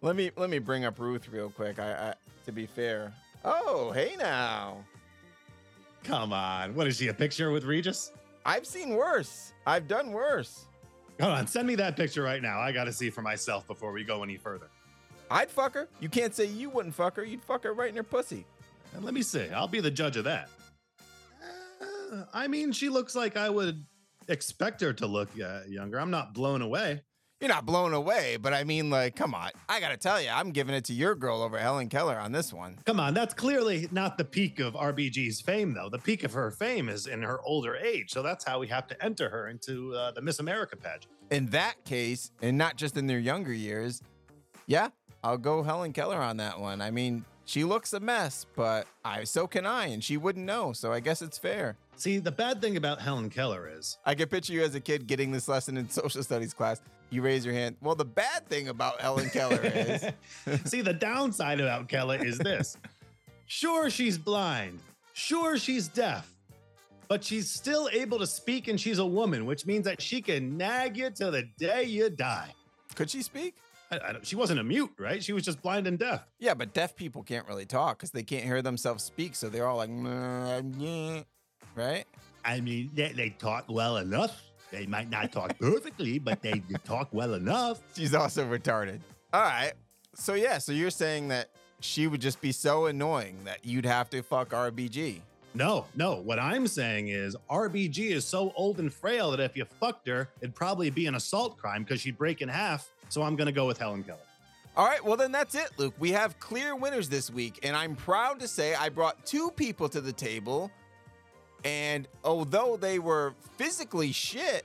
Let 0.00 0.16
me 0.16 0.30
let 0.36 0.48
me 0.50 0.58
bring 0.58 0.84
up 0.84 0.98
Ruth 1.00 1.28
real 1.28 1.50
quick. 1.50 1.80
I, 1.80 1.92
I 1.92 2.14
to 2.48 2.52
be 2.52 2.64
fair. 2.64 3.12
Oh, 3.44 3.92
hey 3.92 4.16
now. 4.18 4.82
Come 6.02 6.32
on. 6.32 6.74
What 6.74 6.86
is 6.86 6.96
she, 6.96 7.08
a 7.08 7.14
picture 7.14 7.50
with 7.50 7.64
Regis? 7.64 8.10
I've 8.46 8.66
seen 8.66 8.96
worse. 8.96 9.52
I've 9.66 9.86
done 9.86 10.12
worse. 10.12 10.64
Come 11.18 11.30
on, 11.30 11.46
send 11.46 11.68
me 11.68 11.74
that 11.74 11.94
picture 11.94 12.22
right 12.22 12.40
now. 12.40 12.58
I 12.58 12.72
got 12.72 12.84
to 12.84 12.92
see 12.92 13.10
for 13.10 13.20
myself 13.20 13.66
before 13.66 13.92
we 13.92 14.02
go 14.02 14.22
any 14.22 14.38
further. 14.38 14.68
I'd 15.30 15.50
fuck 15.50 15.74
her. 15.74 15.88
You 16.00 16.08
can't 16.08 16.34
say 16.34 16.46
you 16.46 16.70
wouldn't 16.70 16.94
fuck 16.94 17.16
her. 17.16 17.24
You'd 17.24 17.44
fuck 17.44 17.64
her 17.64 17.74
right 17.74 17.90
in 17.90 17.96
her 17.96 18.02
pussy. 18.02 18.46
And 18.94 19.04
let 19.04 19.12
me 19.12 19.20
see. 19.20 19.50
I'll 19.50 19.68
be 19.68 19.80
the 19.80 19.90
judge 19.90 20.16
of 20.16 20.24
that. 20.24 20.48
Uh, 21.82 22.22
I 22.32 22.48
mean, 22.48 22.72
she 22.72 22.88
looks 22.88 23.14
like 23.14 23.36
I 23.36 23.50
would 23.50 23.84
expect 24.28 24.80
her 24.80 24.94
to 24.94 25.06
look 25.06 25.28
uh, 25.38 25.60
younger. 25.68 26.00
I'm 26.00 26.10
not 26.10 26.32
blown 26.32 26.62
away. 26.62 27.02
You're 27.40 27.48
not 27.48 27.64
blown 27.64 27.94
away, 27.94 28.36
but 28.36 28.52
I 28.52 28.64
mean, 28.64 28.90
like, 28.90 29.14
come 29.14 29.32
on. 29.32 29.50
I 29.68 29.78
gotta 29.78 29.96
tell 29.96 30.20
you, 30.20 30.28
I'm 30.28 30.50
giving 30.50 30.74
it 30.74 30.84
to 30.86 30.92
your 30.92 31.14
girl 31.14 31.40
over 31.40 31.56
Helen 31.56 31.88
Keller 31.88 32.18
on 32.18 32.32
this 32.32 32.52
one. 32.52 32.76
Come 32.84 32.98
on, 32.98 33.14
that's 33.14 33.32
clearly 33.32 33.88
not 33.92 34.18
the 34.18 34.24
peak 34.24 34.58
of 34.58 34.74
RBG's 34.74 35.40
fame, 35.40 35.72
though. 35.72 35.88
The 35.88 36.00
peak 36.00 36.24
of 36.24 36.32
her 36.32 36.50
fame 36.50 36.88
is 36.88 37.06
in 37.06 37.22
her 37.22 37.40
older 37.42 37.76
age. 37.76 38.10
So 38.10 38.24
that's 38.24 38.44
how 38.44 38.58
we 38.58 38.66
have 38.66 38.88
to 38.88 39.04
enter 39.04 39.28
her 39.28 39.46
into 39.46 39.94
uh, 39.94 40.10
the 40.10 40.20
Miss 40.20 40.40
America 40.40 40.76
pageant. 40.76 41.12
In 41.30 41.46
that 41.46 41.84
case, 41.84 42.32
and 42.42 42.58
not 42.58 42.76
just 42.76 42.96
in 42.96 43.06
their 43.06 43.20
younger 43.20 43.52
years, 43.52 44.02
yeah, 44.66 44.88
I'll 45.22 45.38
go 45.38 45.62
Helen 45.62 45.92
Keller 45.92 46.18
on 46.18 46.38
that 46.38 46.58
one. 46.58 46.80
I 46.80 46.90
mean, 46.90 47.24
she 47.44 47.62
looks 47.62 47.92
a 47.92 48.00
mess, 48.00 48.46
but 48.56 48.88
I 49.04 49.22
so 49.22 49.46
can 49.46 49.64
I, 49.64 49.86
and 49.86 50.02
she 50.02 50.16
wouldn't 50.16 50.44
know, 50.44 50.72
so 50.72 50.92
I 50.92 50.98
guess 50.98 51.22
it's 51.22 51.38
fair. 51.38 51.76
See, 51.94 52.18
the 52.18 52.32
bad 52.32 52.60
thing 52.60 52.76
about 52.76 53.00
Helen 53.00 53.30
Keller 53.30 53.70
is 53.72 53.96
I 54.04 54.16
can 54.16 54.28
picture 54.28 54.52
you 54.52 54.62
as 54.62 54.74
a 54.74 54.80
kid 54.80 55.06
getting 55.06 55.30
this 55.30 55.46
lesson 55.46 55.76
in 55.76 55.88
social 55.88 56.22
studies 56.24 56.52
class. 56.52 56.80
You 57.10 57.22
raise 57.22 57.44
your 57.44 57.54
hand. 57.54 57.76
Well, 57.80 57.94
the 57.94 58.04
bad 58.04 58.46
thing 58.48 58.68
about 58.68 59.00
Helen 59.00 59.30
Keller 59.30 59.60
is 59.62 60.04
See, 60.64 60.82
the 60.82 60.92
downside 60.92 61.60
about 61.60 61.88
Keller 61.88 62.22
is 62.22 62.38
this. 62.38 62.76
Sure, 63.46 63.88
she's 63.88 64.18
blind. 64.18 64.78
Sure, 65.14 65.56
she's 65.56 65.88
deaf. 65.88 66.30
But 67.08 67.24
she's 67.24 67.50
still 67.50 67.88
able 67.92 68.18
to 68.18 68.26
speak 68.26 68.68
and 68.68 68.78
she's 68.78 68.98
a 68.98 69.06
woman, 69.06 69.46
which 69.46 69.64
means 69.64 69.86
that 69.86 70.02
she 70.02 70.20
can 70.20 70.58
nag 70.58 70.98
you 70.98 71.10
till 71.10 71.30
the 71.30 71.44
day 71.58 71.84
you 71.84 72.10
die. 72.10 72.52
could 72.94 73.08
she 73.08 73.22
speak? 73.22 73.54
I, 73.90 73.98
I 74.04 74.12
don't, 74.12 74.26
she 74.26 74.36
wasn't 74.36 74.60
a 74.60 74.64
mute, 74.64 74.92
right? 74.98 75.24
She 75.24 75.32
was 75.32 75.42
just 75.42 75.62
blind 75.62 75.86
and 75.86 75.98
deaf. 75.98 76.26
Yeah, 76.38 76.52
but 76.52 76.74
deaf 76.74 76.94
people 76.94 77.22
can't 77.22 77.48
really 77.48 77.64
talk 77.64 77.96
because 77.96 78.10
they 78.10 78.22
can't 78.22 78.44
hear 78.44 78.60
themselves 78.60 79.02
speak, 79.02 79.34
so 79.34 79.48
they're 79.48 79.66
all 79.66 79.78
like, 79.78 79.88
right? 81.74 82.04
I 82.44 82.60
mean, 82.60 82.90
they, 82.94 83.12
they 83.12 83.30
talk 83.30 83.64
well 83.68 83.96
enough. 83.96 84.42
They 84.70 84.86
might 84.86 85.10
not 85.10 85.32
talk 85.32 85.58
perfectly, 85.60 86.18
but 86.18 86.42
they, 86.42 86.62
talk 86.84 87.08
well 87.12 87.34
enough. 87.34 87.80
She's 87.94 88.14
also 88.14 88.46
retarded. 88.46 89.00
All 89.32 89.42
right. 89.42 89.72
So 90.14 90.34
yeah, 90.34 90.58
so 90.58 90.72
you're 90.72 90.90
saying 90.90 91.28
that 91.28 91.48
she 91.80 92.06
would 92.06 92.20
just 92.20 92.40
be 92.40 92.52
so 92.52 92.86
annoying 92.86 93.38
that 93.44 93.64
you'd 93.64 93.86
have 93.86 94.10
to 94.10 94.22
fuck 94.22 94.50
RBG. 94.50 95.20
No, 95.54 95.86
no. 95.94 96.16
What 96.16 96.38
I'm 96.38 96.66
saying 96.66 97.08
is 97.08 97.36
RBG 97.50 98.10
is 98.10 98.24
so 98.24 98.52
old 98.56 98.78
and 98.80 98.92
frail 98.92 99.30
that 99.30 99.40
if 99.40 99.56
you 99.56 99.64
fucked 99.64 100.06
her, 100.08 100.28
it'd 100.40 100.54
probably 100.54 100.90
be 100.90 101.06
an 101.06 101.14
assault 101.14 101.56
crime 101.56 101.84
because 101.84 102.00
she'd 102.00 102.18
break 102.18 102.42
in 102.42 102.48
half. 102.48 102.90
So 103.08 103.22
I'm 103.22 103.36
going 103.36 103.46
to 103.46 103.52
go 103.52 103.66
with 103.66 103.78
Helen 103.78 104.02
Keller. 104.02 104.18
All 104.76 104.86
right, 104.86 105.02
well 105.04 105.16
then 105.16 105.32
that's 105.32 105.56
it, 105.56 105.70
Luke. 105.76 105.94
We 105.98 106.12
have 106.12 106.38
clear 106.38 106.76
winners 106.76 107.08
this 107.08 107.30
week, 107.30 107.58
and 107.64 107.74
I'm 107.74 107.96
proud 107.96 108.38
to 108.40 108.46
say 108.46 108.76
I 108.76 108.88
brought 108.88 109.26
two 109.26 109.50
people 109.50 109.88
to 109.88 110.00
the 110.00 110.12
table. 110.12 110.70
And 111.64 112.06
although 112.24 112.76
they 112.76 112.98
were 112.98 113.34
physically 113.56 114.12
shit, 114.12 114.64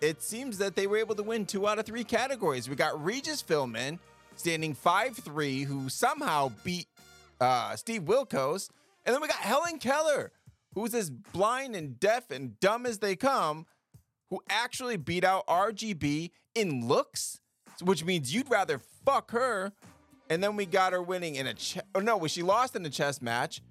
it 0.00 0.22
seems 0.22 0.58
that 0.58 0.76
they 0.76 0.86
were 0.86 0.98
able 0.98 1.14
to 1.14 1.22
win 1.22 1.46
two 1.46 1.66
out 1.66 1.78
of 1.78 1.86
three 1.86 2.04
categories. 2.04 2.68
We 2.68 2.76
got 2.76 3.02
Regis 3.02 3.42
Philman 3.42 3.98
standing 4.36 4.74
5-3, 4.74 5.64
who 5.64 5.88
somehow 5.88 6.52
beat 6.64 6.88
uh, 7.40 7.76
Steve 7.76 8.02
Wilkos. 8.02 8.70
And 9.04 9.14
then 9.14 9.22
we 9.22 9.28
got 9.28 9.38
Helen 9.38 9.78
Keller, 9.78 10.32
who's 10.74 10.94
as 10.94 11.10
blind 11.10 11.74
and 11.74 11.98
deaf 11.98 12.30
and 12.30 12.58
dumb 12.60 12.86
as 12.86 12.98
they 12.98 13.16
come, 13.16 13.66
who 14.30 14.40
actually 14.48 14.96
beat 14.96 15.24
out 15.24 15.46
RGB 15.46 16.30
in 16.54 16.86
looks, 16.86 17.40
which 17.82 18.04
means 18.04 18.34
you'd 18.34 18.50
rather 18.50 18.80
fuck 19.04 19.30
her. 19.30 19.72
And 20.28 20.42
then 20.42 20.56
we 20.56 20.66
got 20.66 20.92
her 20.92 21.02
winning 21.02 21.36
in 21.36 21.46
a 21.46 21.54
chess. 21.54 21.84
Oh 21.94 22.00
no, 22.00 22.26
she 22.26 22.42
lost 22.42 22.74
in 22.74 22.84
a 22.84 22.90
chess 22.90 23.22
match, 23.22 23.62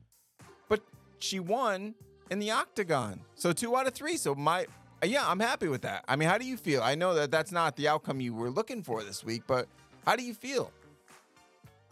but 0.69 0.81
she 1.19 1.39
won 1.39 1.95
in 2.29 2.39
the 2.39 2.51
octagon. 2.51 3.19
So 3.35 3.51
two 3.51 3.75
out 3.75 3.87
of 3.87 3.93
three. 3.93 4.17
So 4.17 4.35
my 4.35 4.65
yeah, 5.03 5.23
I'm 5.27 5.39
happy 5.39 5.67
with 5.67 5.81
that. 5.83 6.03
I 6.07 6.15
mean, 6.15 6.27
how 6.29 6.37
do 6.37 6.45
you 6.45 6.57
feel? 6.57 6.81
I 6.81 6.95
know 6.95 7.13
that 7.13 7.29
that's 7.29 7.51
not 7.51 7.75
the 7.75 7.87
outcome 7.87 8.19
you 8.21 8.33
were 8.33 8.49
looking 8.49 8.81
for 8.81 9.03
this 9.03 9.23
week, 9.23 9.43
but 9.47 9.67
How 10.05 10.15
do 10.15 10.23
you 10.23 10.33
feel? 10.33 10.71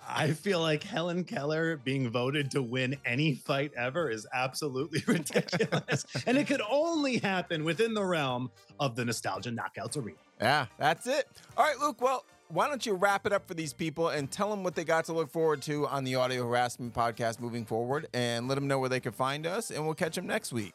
I 0.07 0.31
feel 0.31 0.59
like 0.59 0.83
Helen 0.83 1.23
Keller 1.23 1.77
being 1.77 2.09
voted 2.09 2.51
to 2.51 2.61
win 2.61 2.97
any 3.05 3.35
fight 3.35 3.71
ever 3.77 4.09
is 4.09 4.27
absolutely 4.33 5.01
ridiculous. 5.07 6.05
and 6.27 6.37
it 6.37 6.45
could 6.47 6.61
only 6.69 7.19
happen 7.19 7.63
within 7.63 7.93
the 7.93 8.03
realm 8.03 8.51
of 8.79 8.95
the 8.95 9.05
Nostalgia 9.05 9.49
Knockouts 9.51 9.95
Arena. 9.97 10.17
Yeah, 10.41 10.65
that's 10.77 11.07
it. 11.07 11.27
All 11.55 11.63
right, 11.63 11.77
Luke. 11.79 12.01
Well, 12.01 12.25
why 12.49 12.67
don't 12.67 12.85
you 12.85 12.93
wrap 12.93 13.25
it 13.25 13.33
up 13.33 13.47
for 13.47 13.53
these 13.53 13.73
people 13.73 14.09
and 14.09 14.29
tell 14.29 14.49
them 14.49 14.63
what 14.63 14.75
they 14.75 14.83
got 14.83 15.05
to 15.05 15.13
look 15.13 15.31
forward 15.31 15.61
to 15.63 15.87
on 15.87 16.03
the 16.03 16.15
Audio 16.15 16.47
Harassment 16.47 16.93
Podcast 16.93 17.39
moving 17.39 17.65
forward 17.65 18.07
and 18.13 18.47
let 18.47 18.55
them 18.55 18.67
know 18.67 18.79
where 18.79 18.89
they 18.89 18.99
can 18.99 19.11
find 19.11 19.47
us, 19.47 19.71
and 19.71 19.83
we'll 19.83 19.95
catch 19.95 20.15
them 20.15 20.27
next 20.27 20.53
week. 20.53 20.73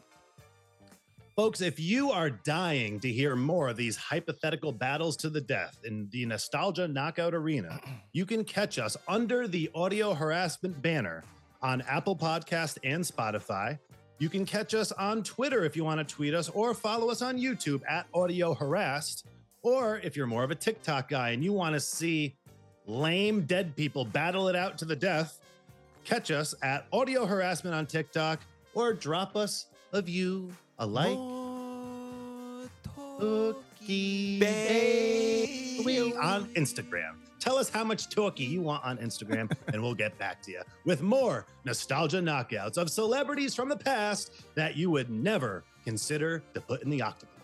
Folks, 1.39 1.61
if 1.61 1.79
you 1.79 2.11
are 2.11 2.31
dying 2.31 2.99
to 2.99 3.13
hear 3.13 3.37
more 3.37 3.69
of 3.69 3.77
these 3.77 3.97
hypothetical 3.97 4.73
battles 4.73 5.17
to 5.19 5.31
the 5.31 5.41
death 5.41 5.79
in 5.85 6.09
the 6.11 6.27
Nostalgia 6.27 6.89
Knockout 6.89 7.33
Arena, 7.33 7.81
you 8.13 8.27
can 8.27 8.43
catch 8.43 8.79
us 8.81 8.97
under 9.07 9.47
the 9.47 9.71
Audio 9.73 10.15
Harassment 10.15 10.83
banner 10.83 11.23
on 11.63 11.81
Apple 11.83 12.17
Podcast 12.17 12.79
and 12.83 13.05
Spotify. 13.05 13.79
You 14.19 14.29
can 14.29 14.45
catch 14.45 14.75
us 14.75 14.91
on 14.91 15.23
Twitter 15.23 15.65
if 15.65 15.77
you 15.77 15.85
want 15.85 16.01
to 16.07 16.15
tweet 16.15 16.35
us 16.35 16.49
or 16.49 16.75
follow 16.75 17.09
us 17.09 17.23
on 17.23 17.39
YouTube 17.39 17.83
at 17.89 18.09
Audio 18.13 18.53
Harassed. 18.53 19.27
Or 19.69 20.01
if 20.03 20.17
you're 20.17 20.27
more 20.27 20.45
of 20.45 20.51
a 20.51 20.55
TikTok 20.55 21.11
guy 21.11 21.31
and 21.31 21.45
you 21.45 21.53
want 21.53 21.75
to 21.75 21.81
see 21.81 22.35
lame 22.87 23.43
dead 23.43 23.77
people 23.77 24.03
battle 24.03 24.49
it 24.49 24.57
out 24.57 24.79
to 24.79 24.87
the 24.87 24.97
death, 24.97 25.41
catch 26.05 26.31
us 26.31 26.55
at 26.63 26.87
Audio 26.91 27.27
Harassment 27.27 27.77
on 27.77 27.85
TikTok 27.85 28.41
or 28.73 28.95
drop 28.95 29.37
us 29.37 29.67
a 29.93 30.01
view, 30.01 30.51
a 30.79 30.87
like, 30.87 31.19
Tookie 33.21 34.41
Baby 34.41 36.15
on 36.15 36.47
Instagram. 36.55 37.17
Tell 37.39 37.59
us 37.59 37.69
how 37.69 37.85
much 37.85 38.09
talkie 38.09 38.45
you 38.45 38.63
want 38.63 38.83
on 38.87 38.97
Instagram, 38.97 39.55
and 39.75 39.83
we'll 39.83 39.93
get 39.93 40.17
back 40.17 40.41
to 40.45 40.51
you 40.51 40.63
with 40.87 41.03
more 41.03 41.45
nostalgia 41.67 42.21
knockouts 42.21 42.79
of 42.79 42.89
celebrities 42.89 43.55
from 43.55 43.69
the 43.69 43.77
past 43.77 44.33
that 44.55 44.79
you 44.79 44.91
would 44.91 45.11
never 45.11 45.63
consider 45.85 46.43
to 46.55 46.61
put 46.63 46.83
in 46.83 46.89
the 46.89 47.03
octagon. 47.03 47.38